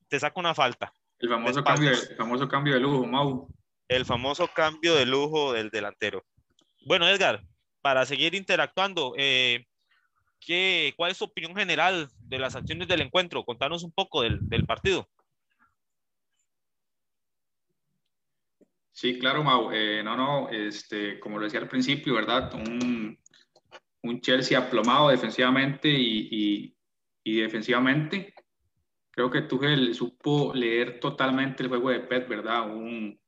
[0.09, 0.93] te saca una falta.
[1.19, 3.49] El famoso, cambio el famoso cambio de lujo, Mau.
[3.89, 6.25] El famoso cambio de lujo del delantero.
[6.85, 7.45] Bueno, Edgar,
[7.81, 9.67] para seguir interactuando, eh,
[10.41, 13.45] ¿qué, ¿cuál es su opinión general de las acciones del encuentro?
[13.45, 15.09] Contanos un poco del, del partido.
[18.93, 19.73] Sí, claro, Mau.
[19.73, 22.53] Eh, no, no, este, como lo decía al principio, ¿verdad?
[22.55, 23.19] Un,
[24.21, 26.75] Chelsea aplomado defensivamente y,
[27.25, 28.35] y, defensivamente.
[29.11, 32.69] Creo que Tuchel supo leer totalmente el juego de Pep, ¿verdad?
[32.69, 33.19] Un,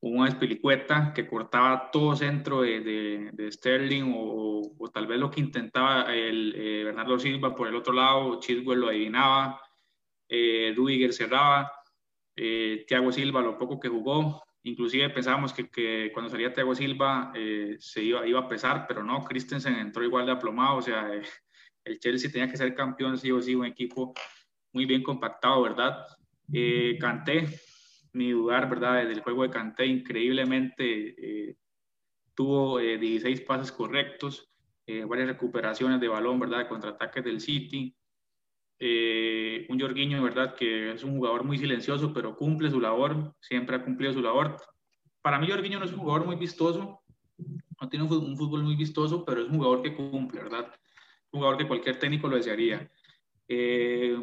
[0.00, 5.40] un espilicueta que cortaba todo centro de, de, Sterling o, o, tal vez lo que
[5.40, 9.60] intentaba el eh, Bernardo Silva por el otro lado, Chiswell lo adivinaba,
[10.28, 10.74] eh,
[11.12, 11.72] cerraba,
[12.34, 17.32] eh, Thiago Silva lo poco que jugó, Inclusive pensábamos que, que cuando salía Thiago Silva
[17.34, 21.12] eh, se iba, iba a pesar, pero no, Christensen entró igual de aplomado, o sea,
[21.12, 21.22] eh,
[21.84, 24.14] el Chelsea tenía que ser campeón sí o sí, un equipo
[24.72, 26.06] muy bien compactado, ¿verdad?
[26.52, 27.48] Eh, Canté,
[28.12, 29.04] ni dudar, ¿verdad?
[29.06, 31.56] Del juego de Kanté, increíblemente eh,
[32.34, 34.48] tuvo 16 pases correctos,
[35.06, 36.68] varias recuperaciones de balón, ¿verdad?
[36.68, 37.94] Contraataques del City.
[39.68, 40.54] Un Jorginho, ¿verdad?
[40.54, 44.56] Que es un jugador muy silencioso, pero cumple su labor, siempre ha cumplido su labor.
[45.20, 47.00] Para mí, Jorginho no es un jugador muy vistoso,
[47.80, 50.72] no tiene un fútbol muy vistoso, pero es un jugador que cumple, ¿verdad?
[51.30, 52.90] Un jugador que cualquier técnico lo desearía.
[53.48, 54.16] Eh,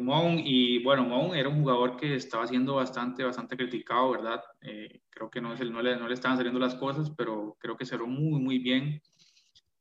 [0.44, 4.42] y bueno, Mon era un jugador que estaba siendo bastante, bastante criticado, ¿verdad?
[4.60, 7.86] Eh, creo que no, no, le, no le estaban saliendo las cosas, pero creo que
[7.86, 9.00] cerró muy, muy bien.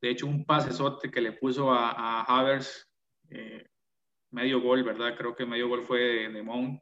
[0.02, 2.90] De hecho, un pasesote que le puso a, a Havers,
[3.30, 3.66] eh,
[4.32, 5.16] medio gol, ¿verdad?
[5.18, 6.80] Creo que medio gol fue de, de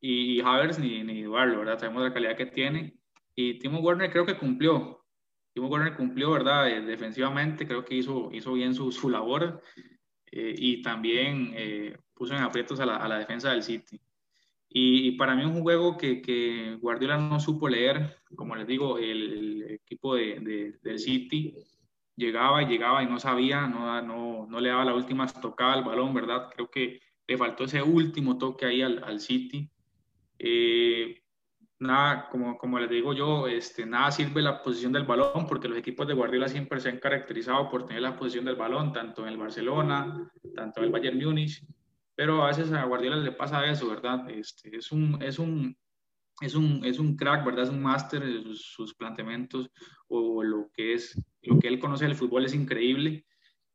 [0.00, 1.78] Y, Havers ni, ni dudarlo, ¿verdad?
[1.78, 2.98] Sabemos la calidad que tiene.
[3.34, 5.04] Y Timo Werner creo que cumplió.
[5.52, 6.70] Timo Werner cumplió, ¿verdad?
[6.70, 9.60] Eh, defensivamente, creo que hizo, hizo bien su, su labor.
[10.32, 14.00] Eh, y también eh, puso en aprietos a la, a la defensa del City.
[14.72, 19.62] Y, para mí un juego que, que, Guardiola no supo leer, como les digo, el,
[19.68, 21.56] equipo de, del City
[22.16, 25.84] llegaba y llegaba y no sabía, no, no, no, le daba la última tocada al
[25.84, 26.48] balón, ¿verdad?
[26.54, 29.70] Creo que le faltó ese último toque ahí al, al City.
[30.38, 31.22] Eh,
[31.80, 35.78] nada, como, como les digo yo, este, nada sirve la posición del balón porque los
[35.78, 39.28] equipos de Guardiola siempre se han caracterizado por tener la posición del balón, tanto en
[39.28, 41.64] el Barcelona, tanto en el Bayern Múnich,
[42.14, 44.28] pero a veces a Guardiola le pasa eso, ¿verdad?
[44.28, 45.76] Este, es, un, es, un,
[46.40, 47.64] es, un, es un crack, ¿verdad?
[47.64, 49.70] Es un máster, sus, sus planteamientos
[50.08, 53.26] o lo que, es, lo que él conoce del fútbol es increíble,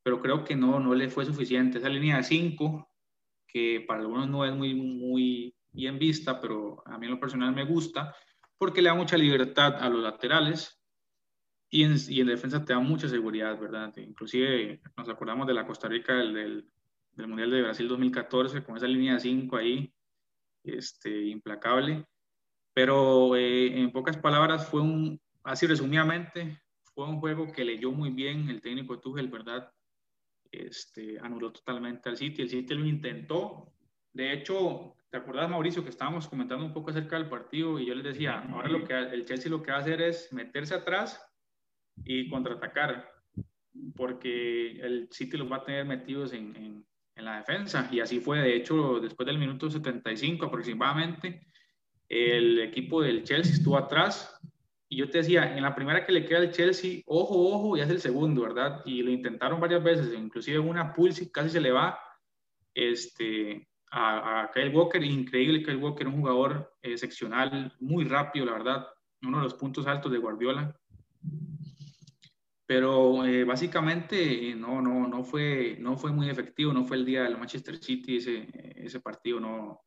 [0.04, 1.78] pero creo que no, no le fue suficiente.
[1.78, 2.90] Esa línea de 5,
[3.48, 7.54] que para algunos no es muy, muy, bien vista, pero a mí en lo personal
[7.54, 8.16] me gusta
[8.58, 10.82] porque le da mucha libertad a los laterales
[11.70, 13.94] y en, y en defensa te da mucha seguridad, ¿verdad?
[13.98, 16.66] Inclusive nos acordamos de la Costa Rica del,
[17.12, 19.94] del, Mundial de Brasil 2014 con esa línea de 5 ahí,
[20.64, 22.06] este, implacable.
[22.76, 26.62] Pero eh, en pocas palabras fue un, así resumidamente,
[26.94, 29.72] fue un juego que leyó muy bien el técnico Tuchel, ¿verdad?
[30.52, 32.44] Este, anuló totalmente al City.
[32.44, 33.74] El City lo intentó.
[34.14, 37.96] De hecho, ¿Te acuerdas, Mauricio, que estábamos comentando un poco acerca del partido y yo
[37.96, 41.26] les decía, ahora lo que el Chelsea lo que va a hacer es meterse atrás
[42.04, 43.10] y contraatacar,
[43.96, 46.86] porque el City los va a tener metidos en, en,
[47.16, 47.88] en, la defensa.
[47.94, 51.48] Y así fue, de hecho, después del minuto 75 aproximadamente,
[52.10, 54.32] el equipo del Chelsea estuvo atrás.
[54.88, 57.82] Y yo te decía, en la primera que le queda al Chelsea, ojo, ojo, y
[57.82, 58.82] es el segundo, ¿verdad?
[58.86, 62.00] Y lo intentaron varias veces, inclusive una pulse casi se le va.
[62.74, 68.88] Este, a, Kyle Walker, increíble Kyle Walker, un jugador excepcional, muy rápido, la verdad,
[69.22, 70.78] uno de los puntos altos de Guardiola.
[72.68, 77.06] Pero eh, básicamente eh, no, no, no, fue, no fue muy efectivo, no fue el
[77.06, 79.82] día del Manchester City ese, ese partido, no,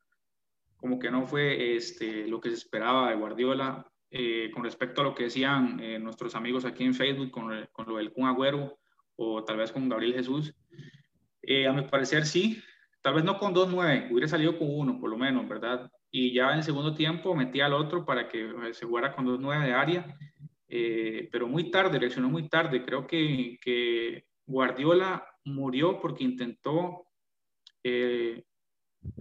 [0.79, 3.87] como que no fue este, lo que se esperaba de Guardiola.
[4.11, 7.99] Eh, con respecto a lo que decían nuestros amigos aquí en Facebook con, con, lo
[7.99, 8.79] del Kun Agüero
[9.17, 10.55] o tal vez con Gabriel Jesús,
[11.69, 12.63] a mi parecer sí,
[13.01, 15.91] Tal vez no con 2-9, hubiera salido con uno por lo menos, ¿verdad?
[16.11, 19.27] Y ya en el segundo tiempo metí al otro para que eh, se jugara con
[19.27, 20.19] 2-9 de área,
[20.69, 22.85] eh, pero muy tarde, reaccionó muy tarde.
[22.85, 27.07] Creo que, que Guardiola murió porque intentó
[27.85, 28.45] eh,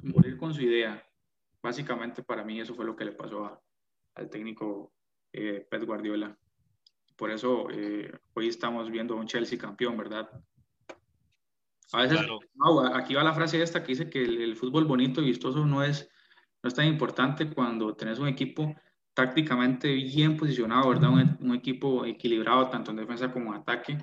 [0.04, 1.07] morir con su idea.
[1.62, 3.62] Básicamente para mí eso fue lo que le pasó
[4.16, 4.94] al técnico
[5.32, 6.38] Pep Guardiola.
[7.16, 7.68] Por eso
[8.34, 10.30] hoy estamos viendo a un Chelsea campeón, ¿verdad?
[11.94, 12.20] A veces,
[12.94, 16.10] aquí va la frase esta que dice que el, fútbol bonito y vistoso no es,
[16.62, 18.76] no es tan importante cuando tenés un equipo
[19.14, 21.10] tácticamente bien posicionado, ¿verdad?
[21.40, 23.98] Un, equipo equilibrado tanto en defensa como en ataque.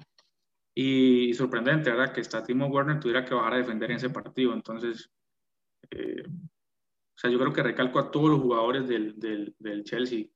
[0.75, 2.12] Y, sorprendente, ¿verdad?
[2.12, 4.55] Que está Timo Werner tuviera que bajar a defender en ese partido.
[4.55, 5.11] Entonces,
[5.90, 6.25] eh,
[7.14, 10.27] o sea, yo creo que recalco a todos los jugadores del, del, del Chelsea.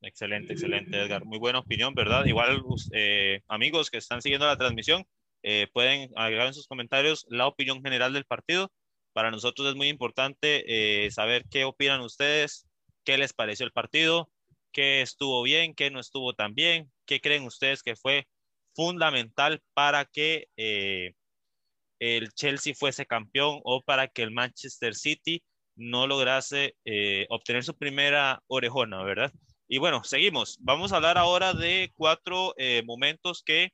[0.00, 1.24] Excelente, excelente, Edgar.
[1.24, 2.24] Muy buena opinión, ¿verdad?
[2.24, 2.60] Igual,
[2.92, 5.04] eh, amigos que están siguiendo la transmisión,
[5.44, 8.72] eh, pueden agregar en sus comentarios la opinión general del partido.
[9.12, 10.64] Para nosotros es muy importante
[11.04, 12.66] eh, saber qué opinan ustedes,
[13.04, 14.28] qué les pareció el partido,
[14.72, 18.26] qué estuvo bien, qué no estuvo tan bien, qué creen ustedes que fue
[18.74, 20.48] fundamental para que
[22.02, 25.42] el Chelsea fuese campeón o para que el Manchester City
[25.76, 26.74] no lograse
[27.28, 29.32] obtener su primera orejona, ¿verdad?
[29.68, 30.58] Y bueno, seguimos.
[30.60, 33.72] Vamos a hablar ahora de cuatro momentos que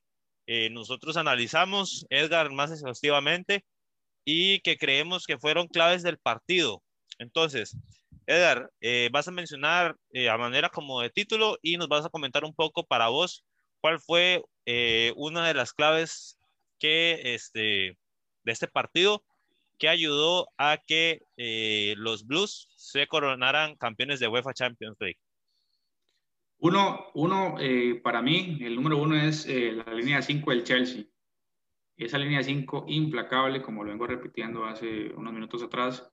[0.51, 3.67] eh, nosotros analizamos, Edgar, más exhaustivamente
[4.25, 6.83] y que creemos que fueron claves del partido.
[7.19, 7.77] Entonces,
[8.27, 12.09] Edgar, eh, vas a mencionar eh, a manera como de título y nos vas a
[12.09, 13.45] comentar un poco para vos
[13.83, 14.43] cuál fue
[15.17, 16.39] una de las claves
[16.79, 17.99] que este,
[18.45, 19.25] de este partido
[19.79, 25.19] que ayudó a que eh, los Blues se coronaran campeones de UEFA Champions League.
[26.59, 31.05] Uno, uno eh, para mí, el número uno es eh, la línea 5 del Chelsea.
[31.97, 36.11] Esa línea 5 implacable, como lo vengo repitiendo hace unos minutos atrás,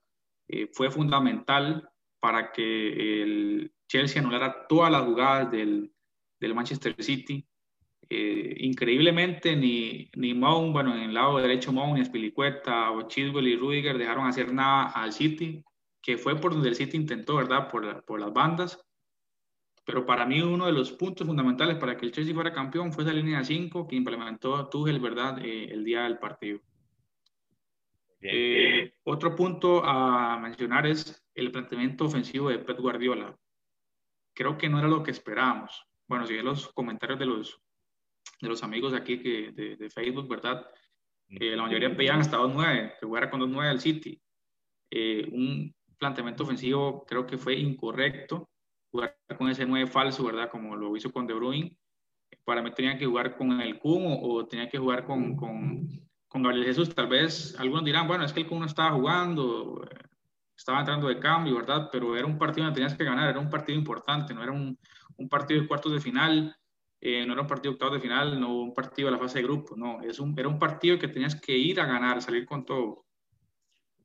[0.74, 5.92] fue fundamental para que el Chelsea anulara todas las jugadas del,
[6.40, 7.48] del Manchester City
[8.10, 13.48] eh, increíblemente, ni, ni Mount, bueno, en el lado derecho Mount, ni Espilicueta o Chiswell
[13.48, 15.64] y Rudiger dejaron hacer nada al City,
[16.02, 17.68] que fue por donde el City intentó, ¿verdad?
[17.68, 18.80] Por, por las bandas.
[19.86, 23.04] Pero para mí uno de los puntos fundamentales para que el Chelsea fuera campeón fue
[23.04, 25.40] esa línea 5 que implementó Tuchel, ¿verdad?
[25.44, 26.60] Eh, el día del partido.
[28.22, 33.38] Eh, otro punto a mencionar es el planteamiento ofensivo de Pep Guardiola.
[34.34, 35.86] Creo que no era lo que esperábamos.
[36.08, 37.62] Bueno, si los comentarios de los
[38.42, 40.66] de los amigos aquí que, de, Facebook, ¿verdad?
[41.30, 44.22] Eh, la mayoría pedían hasta 2-9, que jugara con 2-9 al City.
[44.92, 48.50] Eh, un planteamiento ofensivo creo que fue incorrecto,
[48.92, 50.50] jugar con ese 9 falso, ¿verdad?
[50.50, 51.78] Como lo hizo con De Bruyne.
[52.44, 55.88] Para mí tenía que jugar con el Kun o, o tenía que jugar con, con,
[56.28, 56.94] con, Gabriel Jesús.
[56.94, 59.82] Tal vez algunos dirán, bueno, es que el Kun no estaba jugando,
[60.56, 61.90] estaba entrando de cambio, ¿verdad?
[61.92, 64.78] Pero era un partido donde tenías que ganar, era un partido importante, no era un,
[65.18, 66.56] un partido de cuartos de final
[67.02, 69.44] eh, no era un partido octavo de final, no un partido de la fase de
[69.44, 72.66] grupo, no, es un, era un partido que tenías que ir a ganar, salir con
[72.66, 73.06] todo.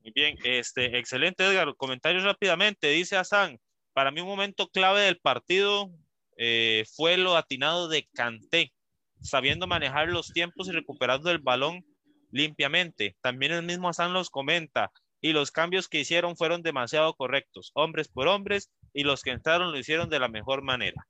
[0.03, 3.59] Muy bien, este, excelente Edgar, comentarios rápidamente, dice Hassan,
[3.93, 5.91] para mí un momento clave del partido
[6.37, 8.73] eh, fue lo atinado de Canté,
[9.21, 11.85] sabiendo manejar los tiempos y recuperando el balón
[12.31, 13.15] limpiamente.
[13.21, 18.07] También el mismo Hassan los comenta, y los cambios que hicieron fueron demasiado correctos, hombres
[18.07, 21.07] por hombres, y los que entraron lo hicieron de la mejor manera.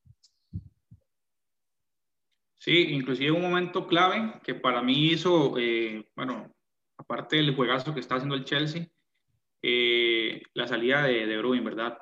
[2.62, 6.54] Sí, inclusive un momento clave que para mí hizo, eh, bueno,
[6.96, 8.86] aparte del juegazo que está haciendo el Chelsea,
[9.64, 11.98] eh, la salida de, de Bruin, ¿verdad?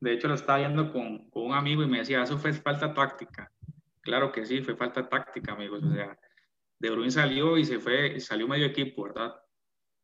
[0.00, 2.94] De hecho, lo estaba viendo con, con, un amigo y me decía, eso fue falta
[2.94, 3.52] táctica.
[4.00, 5.82] Claro que sí, fue falta táctica, amigos.
[5.84, 6.18] O sea,
[6.78, 9.34] De Bruyne salió y se fue, salió medio equipo, ¿verdad?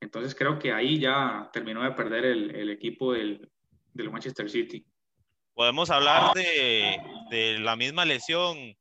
[0.01, 3.51] Entonces creo que ahí ya terminó de perder el, el equipo del,
[3.95, 4.85] del, Manchester City.
[5.55, 8.77] Podemos hablar de, de la misma lesión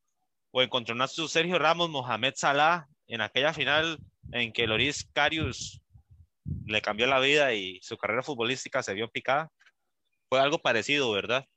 [0.53, 3.97] o encontronazo Sergio Ramos, Mohamed Salah en aquella final
[4.31, 5.81] en que Loris Karius
[6.67, 9.51] le cambió la vida y su carrera futbolística se vio picada.
[10.29, 11.47] Fue algo parecido, ¿verdad?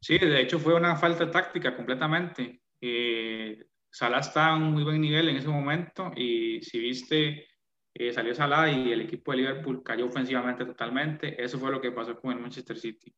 [0.00, 2.62] Sí, de hecho fue una falta táctica completamente.
[2.80, 7.48] Eh, Salah está a un muy buen nivel en ese momento y si viste,
[7.92, 11.42] eh, salió Salah y el equipo de Liverpool cayó ofensivamente totalmente.
[11.42, 13.12] Eso fue lo que pasó con el Manchester City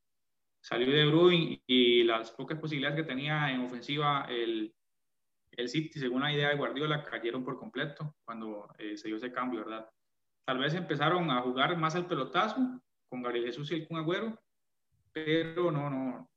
[0.62, 4.72] salió de Bruyne y las pocas posibilidades que tenía en ofensiva el,
[5.50, 9.32] el City, según la idea de Guardiola, cayeron por completo cuando eh, se dio ese
[9.32, 9.88] cambio, ¿verdad?
[10.44, 14.40] Tal vez empezaron a jugar más al pelotazo con Gabriel Jesús y el Kun Agüero,
[15.12, 16.30] pero no, no,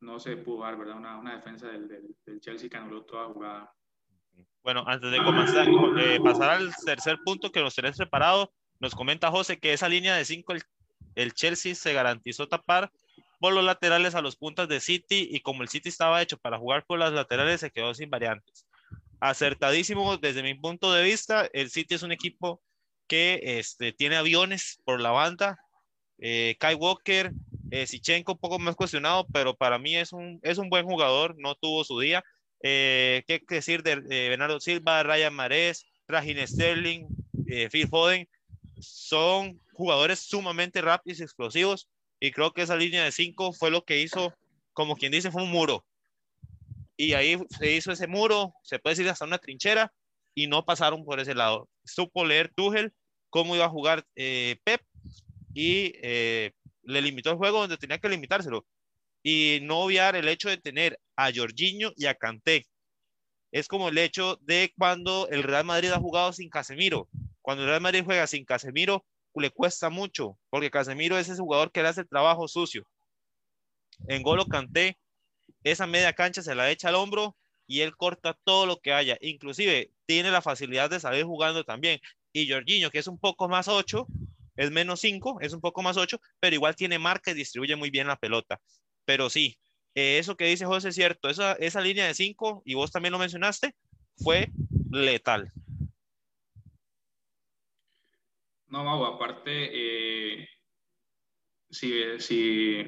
[0.00, 0.96] no se pudo dar, ¿verdad?
[0.96, 3.74] Una, una defensa del, del, Chelsea que anuló toda jugada.
[4.62, 9.30] Bueno, antes de comenzar, eh, pasar al tercer punto que nos tenés preparado, nos comenta
[9.30, 10.62] José que esa línea de cinco el,
[11.14, 12.92] el Chelsea se garantizó tapar
[13.40, 16.58] por los laterales a los puntas de City y como el City estaba hecho para
[16.58, 18.66] jugar por las laterales se quedó sin variantes.
[19.18, 22.62] Acertadísimo desde mi punto de vista, el City es un equipo
[23.08, 25.58] que este, tiene aviones por la banda.
[26.18, 27.32] Eh, Kai Walker,
[27.70, 31.34] eh, Sichenko un poco más cuestionado, pero para mí es un, es un buen jugador,
[31.38, 32.22] no tuvo su día.
[32.62, 37.06] Eh, ¿Qué decir de Bernardo Silva, Ryan Mares, Rajin Sterling,
[37.46, 38.28] eh, Phil Foden?
[38.80, 41.88] Son jugadores sumamente rápidos y explosivos
[42.20, 44.34] y creo que esa línea de cinco fue lo que hizo,
[44.72, 45.84] como quien dice, fue un muro.
[46.96, 49.92] Y ahí se hizo ese muro, se puede decir hasta una trinchera,
[50.34, 51.68] y no pasaron por ese lado.
[51.84, 52.92] Supo leer Tuchel
[53.30, 54.82] cómo iba a jugar eh, Pep
[55.54, 56.52] y eh,
[56.82, 58.66] le limitó el juego donde tenía que limitárselo.
[59.22, 62.66] Y no obviar el hecho de tener a Jorginho y a Kanté.
[63.52, 67.08] Es como el hecho de cuando el Real Madrid ha jugado sin Casemiro.
[67.42, 71.70] Cuando el Real Madrid juega sin Casemiro, le cuesta mucho, porque Casemiro es ese jugador
[71.70, 72.84] que le hace el trabajo sucio.
[74.08, 74.98] En Golo Canté,
[75.62, 79.16] esa media cancha se la echa al hombro y él corta todo lo que haya.
[79.20, 82.00] Inclusive tiene la facilidad de salir jugando también.
[82.32, 84.06] Y Jorginho, que es un poco más 8,
[84.56, 87.90] es menos 5, es un poco más 8, pero igual tiene marca y distribuye muy
[87.90, 88.60] bien la pelota.
[89.04, 89.58] Pero sí,
[89.94, 91.28] eh, eso que dice José es cierto.
[91.28, 93.74] Esa, esa línea de 5, y vos también lo mencionaste,
[94.16, 94.50] fue
[94.90, 95.52] letal.
[98.70, 100.48] No, Mau, aparte, eh,
[101.68, 102.84] si, si,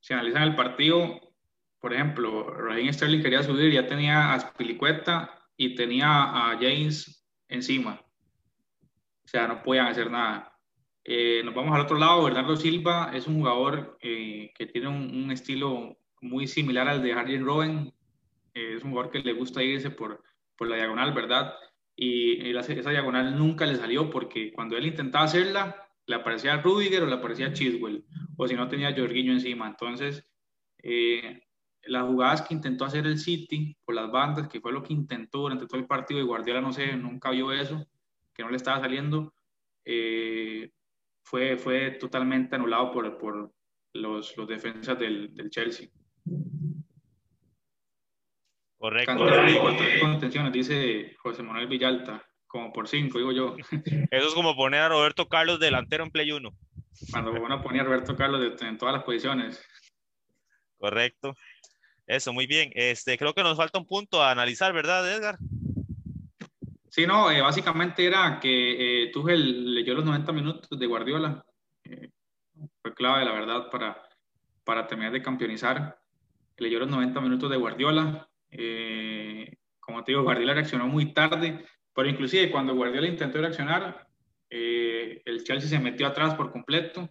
[0.00, 1.20] si, analizan el partido,
[1.78, 8.00] por ejemplo, Raheem Sterling quería subir, ya tenía a Spilicueta y tenía a James encima.
[9.24, 10.58] O sea, no podían hacer nada.
[11.04, 15.30] Eh, nos vamos al otro lado, Bernardo Silva es un jugador eh, que tiene un,
[15.30, 17.92] estilo muy similar al de Harry Robben.
[18.54, 20.22] es un jugador que le gusta irse por,
[20.56, 21.54] por la diagonal, ¿verdad?
[21.96, 27.06] Y, esa diagonal nunca le salió porque cuando él intentaba hacerla, le aparecía Rudiger o
[27.06, 28.04] le aparecía Chiswell,
[28.36, 29.66] o si no tenía Jorginho encima.
[29.66, 30.24] Entonces,
[30.82, 31.42] eh,
[31.84, 35.40] las jugadas que intentó hacer el City por las bandas, que fue lo que intentó
[35.40, 37.86] durante todo el partido, y Guardiola no sé, nunca vio eso,
[38.34, 39.32] que no le estaba saliendo,
[39.84, 40.70] eh,
[41.22, 43.52] fue, fue totalmente anulado por, por
[43.94, 45.88] los, los defensas del, del Chelsea.
[48.78, 49.16] Correcto.
[50.00, 53.56] contenciones, dice José Manuel Villalta, como por cinco, digo yo.
[54.10, 56.50] Eso es como poner a Roberto Carlos delantero en Play 1.
[57.10, 59.64] Cuando van a poner a Roberto Carlos en todas las posiciones.
[60.78, 61.34] Correcto.
[62.06, 62.70] Eso, muy bien.
[62.74, 65.38] Este, creo que nos falta un punto a analizar, ¿verdad, Edgar?
[66.88, 71.44] Sí, no, eh, básicamente era que eh, Tuchel leyó los 90 minutos de Guardiola.
[71.84, 72.10] Eh,
[72.80, 74.08] fue clave, la verdad, para,
[74.64, 75.98] para terminar de campeonizar.
[76.56, 78.28] Leyó los 90 minutos de Guardiola.
[78.50, 84.06] Eh, como te digo, Guardiola reaccionó muy tarde, pero inclusive cuando Guardiola intentó reaccionar,
[84.48, 87.08] el Chelsea se metió atrás por completo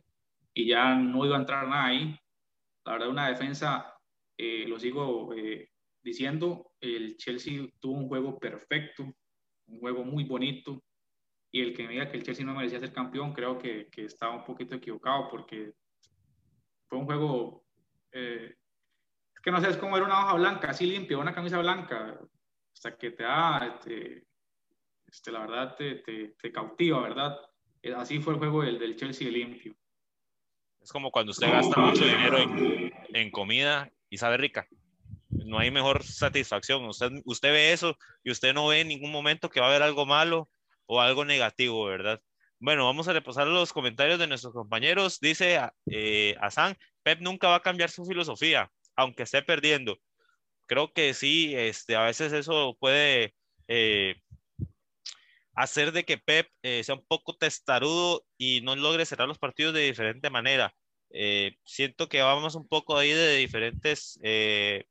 [0.53, 2.17] y ya no iba a entrar nada ahí.
[2.85, 3.95] La verdad, una defensa
[4.37, 5.69] eh, lo sigo eh,
[6.03, 9.03] diciendo, el Chelsea tuvo un juego perfecto,
[9.67, 10.83] un juego muy bonito,
[11.51, 14.05] y el que me diga que el Chelsea no merecía ser campeón, creo que, que
[14.05, 15.73] estaba un poquito equivocado, porque
[16.87, 17.44] fue un juego, eh,
[19.45, 22.19] que no sé, es como era una hoja blanca, así limpia, una camisa blanca,
[22.73, 24.23] hasta que te da, este,
[25.05, 27.37] este, la verdad, te, te, te, cautiva, ¿verdad?
[27.95, 29.75] Así fue el juego del, del Chelsea limpio.
[30.81, 34.67] Es como cuando usted gasta mucho dinero en, en comida y sabe rica.
[35.29, 36.83] No hay mejor satisfacción.
[36.85, 39.83] Usted, usted ve eso y usted no ve en ningún momento que va a haber
[39.83, 40.49] algo malo
[40.87, 42.19] o algo negativo, ¿verdad?
[42.57, 45.19] Bueno, vamos a repasar los comentarios de nuestros compañeros.
[45.19, 45.59] Dice
[45.91, 49.97] eh, Asan, Pep nunca va a cambiar su filosofía, aunque esté perdiendo.
[50.67, 53.35] Creo que sí, este, a veces eso puede
[53.67, 54.15] eh,
[55.53, 59.73] hacer de que Pep eh, sea un poco testarudo y no logre cerrar los partidos
[59.73, 60.75] de diferente manera.
[61.11, 64.83] Eh, siento que vamos un poco ahí de diferentes eh,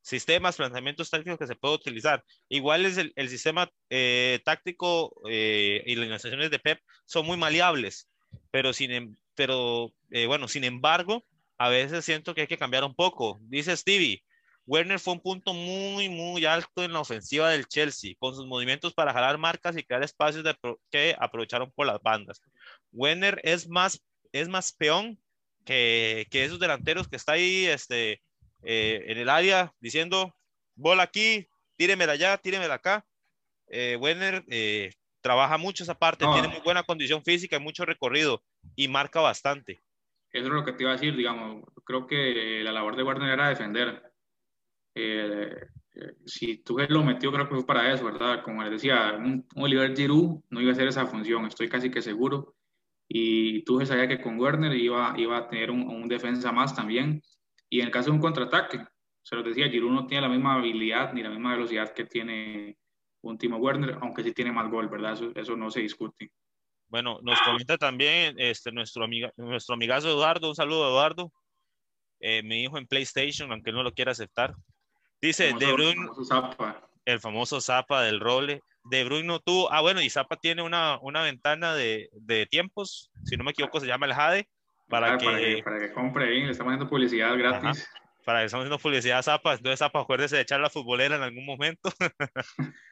[0.00, 2.24] sistemas, planteamientos tácticos que se puede utilizar.
[2.48, 8.08] Igual es el, sistema eh, táctico y las negociaciones de Pep son muy maleables,
[8.52, 9.92] pero, sin, em, pero
[10.28, 11.24] bueno, sin embargo,
[11.62, 13.38] a veces siento que hay que cambiar un poco.
[13.42, 14.24] Dice Stevie,
[14.66, 18.92] Werner fue un punto muy, muy alto en la ofensiva del Chelsea, con sus movimientos
[18.94, 20.56] para jalar marcas y crear espacios de
[20.90, 22.42] que aprovecharon por las bandas.
[22.90, 24.02] Werner es más,
[24.32, 25.20] es más peón
[25.64, 28.20] que, que esos delanteros que está ahí este,
[28.64, 30.34] eh, en el área diciendo,
[30.74, 31.46] bola aquí,
[31.76, 33.06] tíremela allá, tíremela acá.
[33.68, 38.42] Eh, Werner eh, trabaja mucho esa parte, tiene muy buena condición física y mucho recorrido
[38.74, 39.80] y marca bastante.
[40.32, 43.30] Eso es lo que te iba a decir, digamos, creo que la labor de Werner
[43.30, 44.02] era defender.
[44.94, 45.66] Eh,
[46.24, 48.42] si tú lo metió, creo que fue para eso, ¿verdad?
[48.42, 52.00] Como les decía, un, Oliver Giroud no iba a hacer esa función, estoy casi que
[52.00, 52.54] seguro
[53.08, 57.22] y tú sabía que con Werner iba, iba a tener un, defensa más también.
[57.68, 58.84] Y en el caso de un contraataque,
[59.22, 62.78] se lo decía, Giroud no tiene la misma habilidad ni la misma velocidad que tiene
[63.22, 65.12] un Timo Werner, aunque sí tiene más gol, ¿verdad?
[65.12, 66.32] Eso, eso no se discute.
[66.92, 71.32] Bueno, nos comenta también este, nuestro, amiga, nuestro amigazo Eduardo, un saludo Eduardo,
[72.20, 74.54] eh, mi hijo en PlayStation, aunque no lo quiera aceptar.
[75.18, 76.06] Dice, De Bruyne,
[77.06, 80.98] el famoso Zapa del role, de Bruyne no tuvo, ah bueno, y Zapa tiene una,
[81.00, 84.46] una ventana de, de, tiempos, si no me equivoco se llama el Jade,
[84.86, 87.88] para, que, para que, compre ahí, le estamos haciendo publicidad gratis.
[88.26, 91.22] para que estamos haciendo publicidad a Zapa, entonces Zapa acuérdese de echar la futbolera en
[91.22, 91.90] algún momento.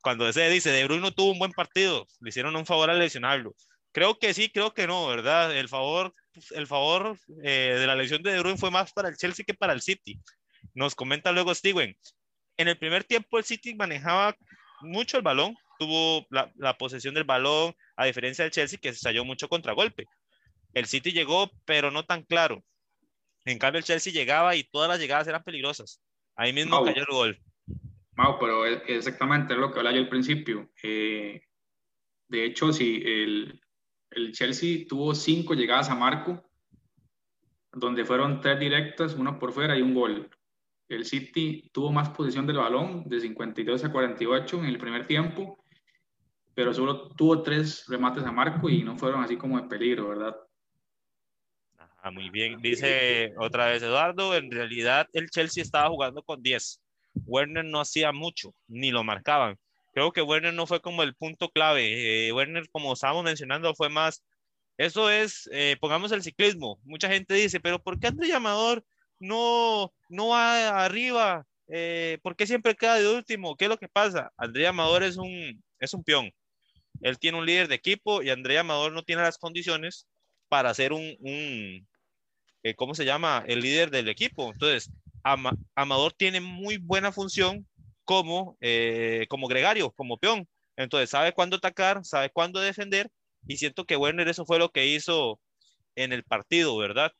[0.00, 2.98] Cuando ese dice, De Bruyne no tuvo un buen partido, le hicieron un favor al
[2.98, 3.54] lesionarlo.
[3.92, 5.54] Creo que sí, creo que no, ¿verdad?
[5.56, 6.14] El favor,
[6.50, 9.54] el favor eh, de la lesión de De Bruyne fue más para el Chelsea que
[9.54, 10.20] para el City.
[10.74, 11.96] Nos comenta luego Steven.
[12.56, 14.36] En el primer tiempo el City manejaba
[14.82, 19.24] mucho el balón, tuvo la, posesión del balón, a diferencia del Chelsea que se salió
[19.24, 20.04] mucho contragolpe.
[20.74, 22.62] El City llegó, pero no tan claro.
[23.44, 26.00] En cambio, el Chelsea llegaba y todas las llegadas eran peligrosas.
[26.36, 27.40] Ahí mismo cayó el gol.
[28.20, 30.70] Mau, pero es exactamente lo que hablaba yo al principio.
[30.82, 31.42] Eh,
[32.28, 33.60] de hecho, si el,
[34.10, 36.42] el Chelsea tuvo cinco llegadas a Marco,
[37.72, 40.30] donde fueron tres directas, una por fuera y un gol
[40.90, 45.64] el City tuvo más posición del balón, de 52 a 48 en el primer tiempo,
[46.52, 50.36] pero solo tuvo tres remates a marco y no fueron así como de peligro, ¿verdad?
[52.02, 52.60] Ah, muy bien.
[52.60, 56.80] Dice otra vez Eduardo, en realidad el Chelsea estaba jugando con 10.
[57.26, 59.58] Werner no hacía mucho, ni lo marcaban.
[59.92, 62.28] Creo que Werner no fue como el punto clave.
[62.28, 64.22] Eh, Werner, como estábamos mencionando, fue más.
[64.78, 66.80] Eso es, eh, pongamos el ciclismo.
[66.84, 68.84] Mucha gente dice, pero ¿por qué André Llamador
[69.18, 71.46] no, no va arriba?
[71.68, 73.56] Eh, ¿Por qué siempre queda de último?
[73.56, 74.32] ¿Qué es lo que pasa?
[74.36, 76.32] André Amador es un, es un peón.
[77.02, 80.06] Él tiene un líder de equipo y André Amador no tiene las condiciones
[80.48, 81.88] para ser un, un
[82.76, 83.44] ¿cómo se llama?
[83.46, 84.52] El líder del equipo.
[84.52, 84.90] Entonces,
[85.22, 87.66] Amador tiene muy buena función
[88.04, 90.48] como, eh, como gregario, como peón.
[90.76, 93.10] Entonces sabe cuándo atacar, sabe cuándo defender
[93.46, 95.40] y siento que Werner eso fue lo que hizo
[95.94, 97.12] en el partido, ¿verdad?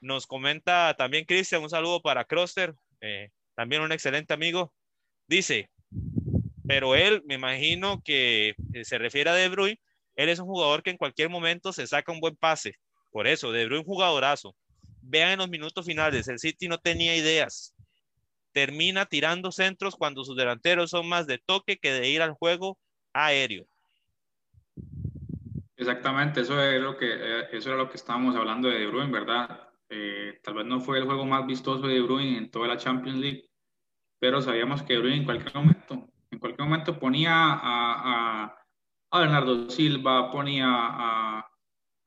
[0.00, 4.72] Nos comenta también Cristian, un saludo para Croster, eh, también un excelente amigo.
[5.26, 5.70] Dice,
[6.66, 9.80] pero él, me imagino que eh, se refiere a De Bruyne,
[10.16, 12.74] él es un jugador que en cualquier momento se saca un buen pase.
[13.10, 14.54] Por eso, De Bruyne jugadorazo.
[15.10, 17.74] Vean en los minutos finales, el City no tenía ideas.
[18.52, 22.78] Termina tirando centros cuando sus delanteros son más de toque que de ir al juego
[23.14, 23.64] aéreo.
[25.76, 29.70] Exactamente, eso, eh, era lo que estábamos hablando de De Bruyne, ¿verdad?
[29.88, 32.76] Eh, tal vez no fue el juego más vistoso de De Bruyne en toda la
[32.76, 33.48] Champions League,
[34.18, 38.58] pero sabíamos que De Bruyne en cualquier momento, en cualquier momento ponía a, a,
[39.10, 41.47] a Bernardo Silva, ponía a,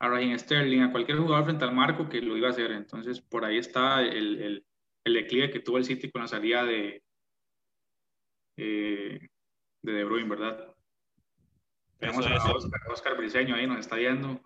[0.02, 2.72] a Raheem Sterling, a cualquier jugador frente al marco que lo iba a hacer.
[2.72, 4.66] Entonces, por ahí está el, el,
[5.04, 7.04] el declive que tuvo el City con la salida de,
[8.56, 9.28] eh,
[9.80, 10.74] de De Bruyne, ¿verdad?
[11.98, 14.42] Tenemos a Oscar, Oscar, Briseño ahí, nos está viendo.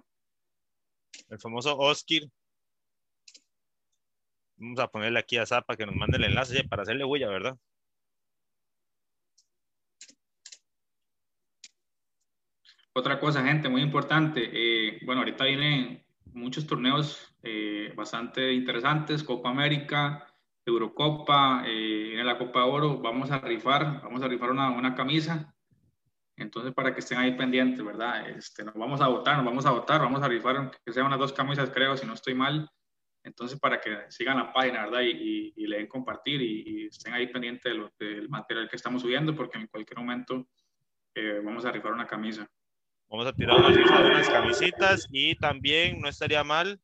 [1.31, 2.29] El famoso Oscar.
[4.59, 7.57] Vamos a ponerle aquí a Zapa que nos mande el enlace para hacerle huella, ¿verdad?
[12.99, 14.49] Otra cosa, gente, muy importante.
[14.51, 20.27] Eh, bueno, ahorita vienen muchos torneos eh, bastante interesantes, Copa América,
[20.65, 24.95] Eurocopa, eh, viene la Copa de Oro, vamos a rifar, vamos a rifar una, una
[24.95, 25.55] camisa.
[26.37, 28.31] Entonces, para que estén ahí pendientes, ¿verdad?
[28.31, 31.19] Este, nos vamos a votar, nos vamos a votar, vamos a rifar, que sean unas
[31.19, 32.67] dos camisas, creo, si no estoy mal.
[33.23, 35.03] Entonces, para que sigan la página, ¿verdad?
[35.03, 39.35] Y, y, le den compartir y, estén ahí pendientes de del material que estamos subiendo,
[39.35, 40.49] porque en cualquier momento
[41.45, 42.49] vamos a rifar una camisa.
[43.09, 46.81] Vamos a tirar unas, camisitas y también no estaría mal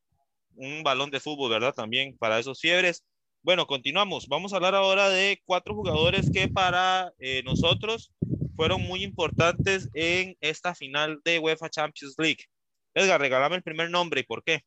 [0.55, 1.73] un balón de fútbol, ¿verdad?
[1.73, 3.03] También para esos fiebres.
[3.41, 4.27] Bueno, continuamos.
[4.29, 8.13] Vamos a hablar ahora de cuatro jugadores que para eh, nosotros
[8.55, 12.45] fueron muy importantes en esta final de UEFA Champions League.
[12.93, 14.61] Edgar, regálame el primer nombre y por qué.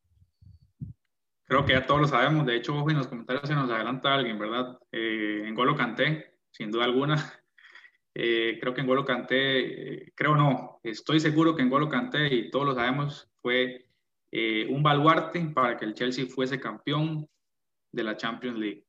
[1.45, 2.45] Creo que ya todos lo sabemos.
[2.45, 4.79] De hecho, en los comentarios se nos adelanta alguien, ¿verdad?
[4.93, 7.33] Eh, en Golo Canté, sin duda alguna.
[8.19, 12.35] Eh, creo que en Golo Canté, eh, creo no, estoy seguro que en Golo Canté,
[12.35, 13.91] y todos lo sabemos, fue
[14.33, 17.29] eh, un baluarte para que el Chelsea fuese campeón
[17.93, 18.87] de la Champions League.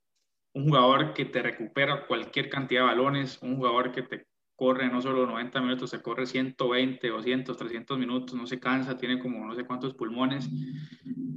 [0.54, 5.02] Un jugador que te recupera cualquier cantidad de balones, un jugador que te corre no
[5.02, 9.54] solo 90 minutos, se corre 120, 200, 300 minutos, no se cansa, tiene como no
[9.56, 10.50] sé cuántos pulmones.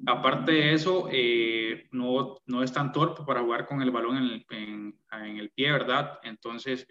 [0.06, 1.08] Aparte de eso,
[1.90, 5.72] no, no es tan torpe para jugar con el balón en el, en, el pie,
[5.72, 6.20] ¿verdad?
[6.22, 6.86] Entonces,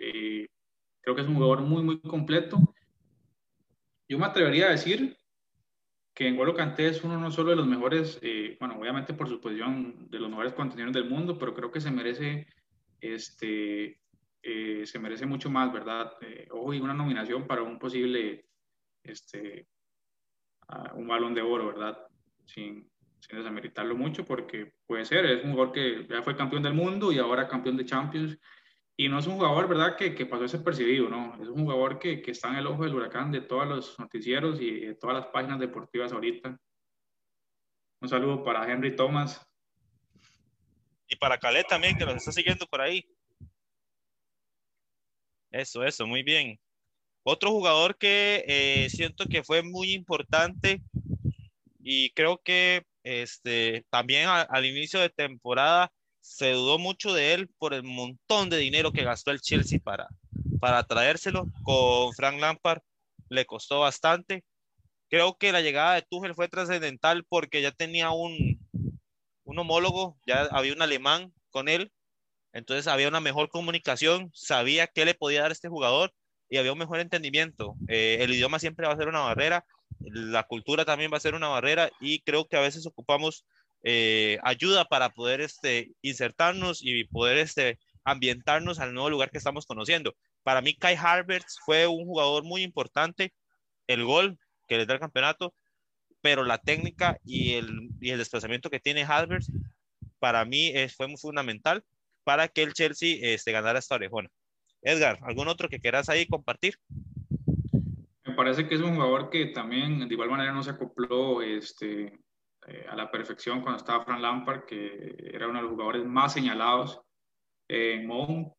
[1.10, 2.60] Creo que es un jugador muy, muy completo.
[4.08, 5.18] Yo me atrevería a decir
[6.14, 9.42] que N'Golo Kanté es uno no solo de los mejores, eh, bueno, obviamente por su
[9.42, 12.46] posición de los mejores contenedores del mundo, pero creo que se merece,
[13.02, 14.00] este,
[14.44, 16.14] eh, se merece mucho más, ¿verdad?
[16.22, 18.46] Eh, ojo, y una nominación para un posible,
[19.02, 19.68] este,
[20.94, 21.98] un balón de oro, ¿verdad?
[22.46, 22.88] Sin,
[23.20, 27.12] sin desameritarlo mucho, porque puede ser, es un jugador que ya fue campeón del mundo
[27.12, 28.38] y ahora campeón de Champions
[29.00, 31.34] y no es un jugador, ¿verdad?, que, que pasó ese percibido, ¿no?
[31.42, 34.60] Es un jugador que, que, está en el ojo del huracán de todos los noticieros
[34.60, 36.60] y de todas las páginas deportivas ahorita.
[38.02, 39.42] Un saludo para Henry Thomas.
[41.08, 43.06] Y para Calé también, que nos está siguiendo por ahí.
[45.50, 46.60] Eso, eso, muy bien.
[47.24, 50.82] Otro jugador que eh, siento que fue muy importante
[51.80, 55.90] y creo que este, también al inicio de temporada
[56.22, 60.10] se dudó mucho de él por el montón de dinero que gastó el Chelsea para,
[60.60, 61.48] para traérselo.
[61.64, 62.82] Con Frank Lampard
[63.30, 64.44] le costó bastante.
[65.10, 68.60] Creo que la llegada de Tuchel fue trascendental porque ya tenía un,
[69.44, 71.92] un homólogo, ya había un alemán con él,
[72.54, 76.14] entonces había una mejor comunicación, sabía qué le podía dar este jugador
[76.50, 77.76] y había un mejor entendimiento.
[77.88, 79.66] Eh, el idioma siempre va a ser una barrera,
[80.00, 83.46] la cultura también va a ser una barrera y creo que a veces ocupamos
[83.84, 89.66] eh, ayuda para poder este, insertarnos y poder este, ambientarnos al nuevo lugar que estamos
[89.66, 90.16] conociendo.
[90.44, 93.34] Para mí, Kai Havertz fue un jugador muy importante,
[93.88, 95.54] el gol que le da el campeonato,
[96.22, 99.52] pero la técnica y el, y el desplazamiento que tiene Havertz,
[100.20, 101.84] para mí fue muy fundamental
[102.24, 104.30] para que el Chelsea este, ganara esta orejona.
[104.82, 106.76] Edgar, ¿algún otro que quieras ahí compartir?
[108.24, 112.20] Me parece que es un jugador que también de igual manera no se acopló este,
[112.70, 116.34] eh, a la perfección cuando estaba Fran Lampard, que era uno de los jugadores más
[116.34, 117.02] señalados.
[117.68, 118.54] Eh, Mon,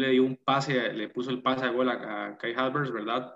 [0.00, 3.34] le dio un pase, le puso el pase de gol a, Kai Havertz, ¿verdad?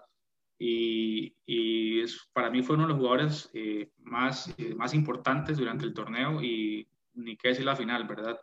[0.59, 5.95] Y, y para mí fue uno de los jugadores eh, más, más importantes durante el
[5.95, 8.41] torneo y ni qué decir la final, ¿verdad?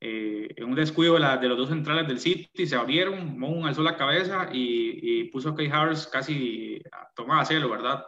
[0.00, 4.48] en un descuido de, los dos centrales del City se abrieron, Mon alzó la cabeza
[4.52, 8.04] y, y puso a Kai Havertz casi a tomar a celo, ¿verdad?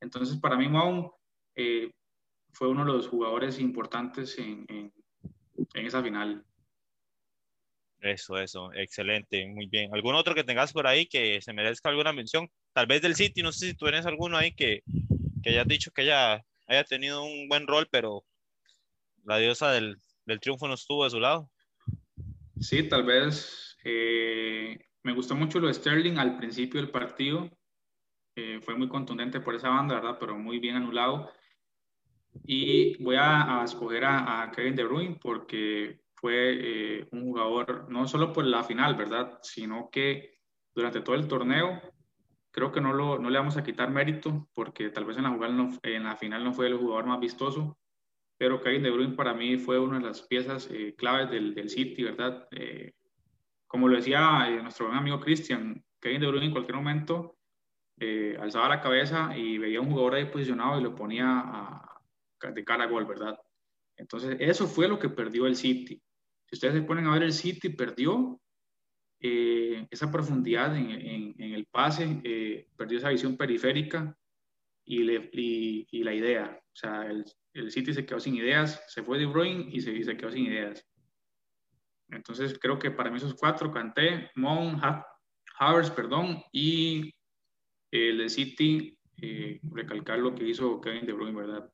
[0.00, 1.10] Entonces, para mí, Mon
[1.56, 1.90] eh,
[2.56, 4.92] fue uno de los jugadores importantes en, en,
[5.86, 6.42] esa final.
[8.00, 9.94] Eso, eso, excelente, muy bien.
[9.94, 12.48] ¿Algún otro que tengas por ahí que se merezca alguna mención?
[12.72, 14.82] Tal vez del City, no sé si tú tienes alguno ahí que,
[15.42, 18.24] que hayas dicho que ella haya tenido un buen rol, pero
[19.24, 21.50] la diosa del, del triunfo no estuvo de su lado.
[22.58, 23.76] Sí, tal vez.
[23.84, 27.50] Eh, me gustó mucho lo de Sterling al principio del partido.
[28.34, 30.16] Eh, fue muy contundente por esa banda, ¿verdad?
[30.18, 31.30] Pero muy bien anulado.
[32.44, 38.32] Y voy a, escoger a, Kevin De Bruyne porque fue eh, un jugador, no solo
[38.32, 39.38] por la final, ¿verdad?
[39.42, 40.38] Sino que
[40.74, 41.80] durante todo el torneo,
[42.50, 45.30] creo que no, lo, no le vamos a quitar mérito porque tal vez en la,
[45.30, 47.78] no, en la final no fue el jugador más vistoso,
[48.38, 51.68] pero Kevin De Bruyne para mí fue una de las piezas eh, claves del, del,
[51.68, 52.48] City, ¿verdad?
[52.50, 52.92] Eh,
[53.66, 57.34] como lo decía nuestro buen amigo Christian, Kevin De Bruyne en cualquier momento
[58.38, 61.95] alzaba la cabeza y veía a un jugador ahí posicionado y lo ponía a,
[62.40, 63.38] de cara gol, ¿verdad?
[63.96, 66.00] Entonces, eso fue lo que perdió el City.
[66.46, 68.40] Si ustedes se ponen a ver, el City perdió
[69.20, 74.16] eh, esa profundidad en, el pase, eh, perdió esa visión periférica
[74.84, 75.02] y,
[76.02, 76.60] la idea.
[76.62, 77.24] O sea, el,
[77.70, 80.86] City se quedó sin ideas, se fue De Bruyne y se, se, quedó sin ideas.
[82.10, 84.80] Entonces, creo que para mí esos cuatro, Canté, Mon,
[85.58, 87.12] Havers, perdón, y
[87.90, 91.72] el de City, eh, recalcar lo que hizo Kevin De Bruyne, ¿verdad?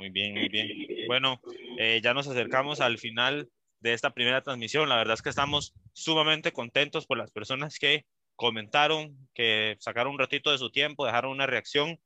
[0.00, 1.06] Muy bien, muy bien.
[1.08, 1.42] Bueno,
[1.76, 4.88] eh, ya nos acercamos al final de esta primera transmisión.
[4.88, 10.18] La verdad es que estamos sumamente contentos por las personas que comentaron, que sacaron un
[10.18, 12.00] ratito de su tiempo, dejaron una reacción,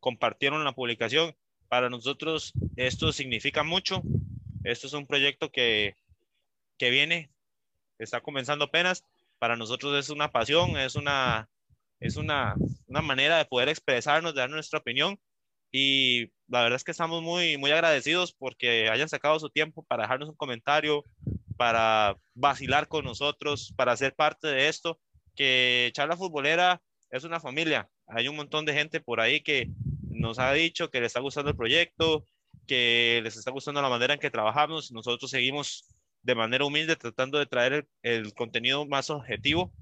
[0.00, 1.36] compartieron la publicación.
[1.68, 4.02] Para nosotros esto significa mucho.
[4.64, 5.94] Esto es un proyecto que,
[6.76, 7.30] que viene,
[8.00, 9.04] está comenzando apenas.
[9.38, 11.48] Para nosotros es una pasión, es una,
[12.00, 12.56] es una,
[12.88, 15.20] una manera de poder expresarnos, de dar nuestra opinión
[15.70, 20.04] y la verdad es que estamos muy, muy agradecidos porque hayan sacado su tiempo para
[20.04, 21.04] dejarnos un comentario,
[21.56, 24.98] para vacilar con nosotros, para ser parte de esto,
[25.34, 27.88] que Charla Futbolera es una familia.
[28.06, 29.68] Hay un montón de gente por ahí que
[30.08, 32.24] nos ha dicho que les está gustando el proyecto,
[32.66, 34.90] que les está gustando la manera en que trabajamos.
[34.90, 35.84] Nosotros seguimos
[36.22, 39.72] de manera humilde tratando de traer el, contenido más objetivo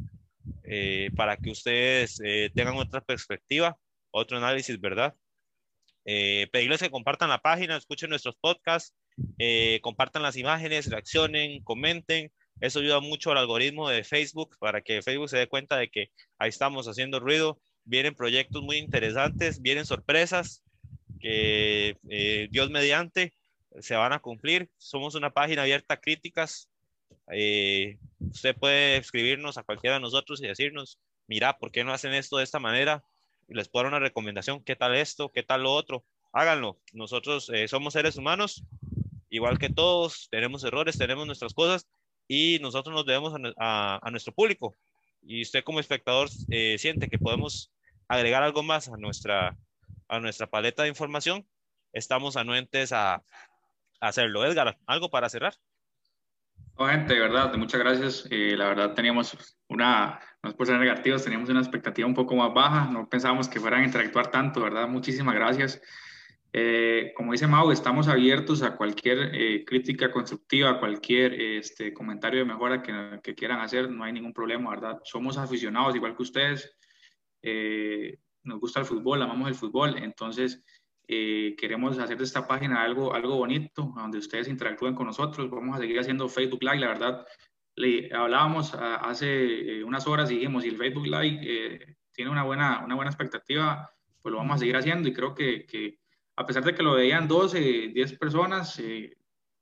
[0.65, 3.77] eh, para que ustedes eh, tengan otra perspectiva,
[4.11, 5.15] otro análisis, ¿verdad?
[6.09, 8.95] Eh, pedirles que compartan la página, escuchen nuestros podcasts,
[9.39, 12.33] eh, compartan las imágenes, reaccionen, comenten.
[12.61, 16.11] Eso ayuda mucho al algoritmo de Facebook para que Facebook se dé cuenta de que
[16.39, 17.61] ahí estamos haciendo ruido.
[17.85, 20.63] Vienen proyectos muy interesantes, vienen sorpresas
[21.21, 23.35] que eh, Dios mediante
[23.81, 24.71] se van a cumplir.
[24.79, 26.69] Somos una página abierta a críticas.
[27.27, 32.39] usted puede escribirnos a cualquiera de nosotros y decirnos, mira, ¿por qué no hacen esto
[32.39, 33.03] de esta manera?
[33.49, 36.79] Les puedo dar una recomendación, qué tal esto, qué tal lo otro, háganlo.
[36.93, 38.65] Nosotros eh, somos seres humanos,
[39.31, 41.87] igual que todos, tenemos errores, tenemos nuestras cosas
[42.29, 44.75] y nosotros nos debemos a, nuestro público.
[45.23, 47.73] Y usted como espectador eh, siente que podemos
[48.09, 49.57] agregar algo más a nuestra,
[50.09, 51.47] a nuestra paleta de información,
[51.93, 53.23] estamos anuentes a, a
[54.01, 54.45] hacerlo.
[54.45, 55.55] Edgar, ¿algo para cerrar?
[56.85, 58.29] Gente, de verdad, muchas gracias.
[58.31, 59.37] Eh, la verdad teníamos
[59.69, 63.49] una, no es por ser negativos, teníamos una expectativa un poco más baja, no pensábamos
[63.49, 64.87] que fueran a interactuar tanto, ¿verdad?
[64.87, 65.81] Muchísimas gracias.
[66.53, 72.47] Eh, como dice Mau, estamos abiertos a cualquier eh, crítica constructiva, cualquier este, comentario de
[72.47, 74.99] mejora que, que, quieran hacer, no hay ningún problema, ¿verdad?
[75.05, 76.77] Somos aficionados igual que ustedes,
[78.43, 80.65] nos gusta el fútbol, amamos el fútbol, entonces
[81.09, 85.49] eh, queremos hacer de esta página algo, algo bonito, donde ustedes interactúen con nosotros.
[85.51, 87.27] Vamos a seguir haciendo Facebook Live, la verdad.
[87.77, 92.31] Le hablábamos ah, hace eh, unas horas y dijimos, si el Facebook Live eh, tiene
[92.31, 93.89] una buena, una buena expectativa,
[94.21, 95.09] pues lo vamos a seguir haciendo.
[95.09, 96.01] Y creo que, que
[96.37, 98.83] a pesar de que lo veían 12, 10 personas,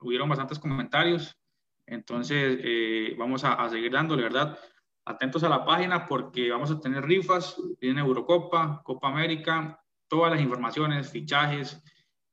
[0.00, 1.38] hubieron bastantes comentarios.
[1.86, 4.58] Entonces, vamos a, a seguir dándole, ¿verdad?
[5.04, 10.40] Atentos a la página porque vamos a tener rifas, viene Eurocopa, Copa América, todas las
[10.40, 11.82] informaciones, fichajes,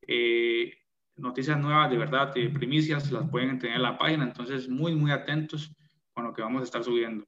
[0.07, 0.73] eh,
[1.15, 4.23] noticias nuevas, de verdad, primicias, las pueden tener en la página.
[4.23, 5.71] Entonces, muy, muy atentos
[6.13, 7.25] con lo que vamos a estar subiendo.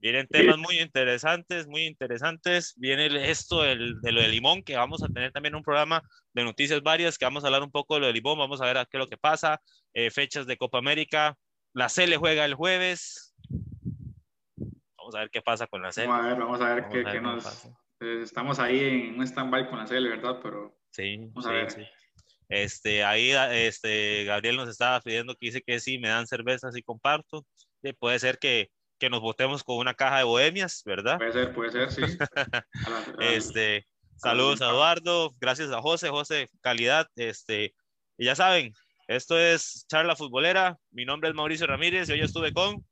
[0.00, 2.74] Vienen temas muy interesantes, muy interesantes.
[2.76, 6.44] Viene esto del, de lo de Limón, que vamos a tener también un programa de
[6.44, 8.76] noticias varias, que vamos a hablar un poco de lo de Limón, vamos a ver
[8.88, 9.60] qué es lo que pasa,
[9.92, 11.36] eh, fechas de Copa América.
[11.72, 13.34] La CL juega el jueves.
[14.96, 16.06] Vamos a ver qué pasa con la CL.
[16.06, 17.64] Vamos a ver, vamos a ver, qué, nos...
[17.64, 17.68] Eh,
[18.00, 20.40] estamos ahí en un stand-by con la CL, ¿verdad?
[20.42, 21.70] Pero sí, vamos a ver.
[21.70, 21.82] sí.
[22.48, 26.82] Este, ahí este, Gabriel nos estaba pidiendo que dice que sí, me dan cervezas y
[26.82, 27.44] comparto.
[27.98, 31.18] Puede ser que que nos votemos con una caja de bohemias, ¿verdad?
[31.18, 32.02] Puede ser, puede ser, sí.
[33.20, 33.86] este,
[34.16, 37.74] saludos a Eduardo, gracias a José, José, calidad, este,
[38.16, 38.74] y ya saben,
[39.06, 42.84] esto es Charla Futbolera, mi nombre es Mauricio Ramírez y hoy estuve con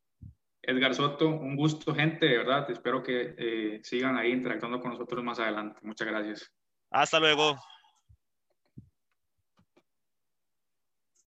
[0.67, 5.23] Edgar Soto, un gusto, gente, de verdad, espero que eh, sigan ahí interactuando con nosotros
[5.23, 5.79] más adelante.
[5.83, 6.53] Muchas gracias.
[6.91, 7.57] Hasta luego.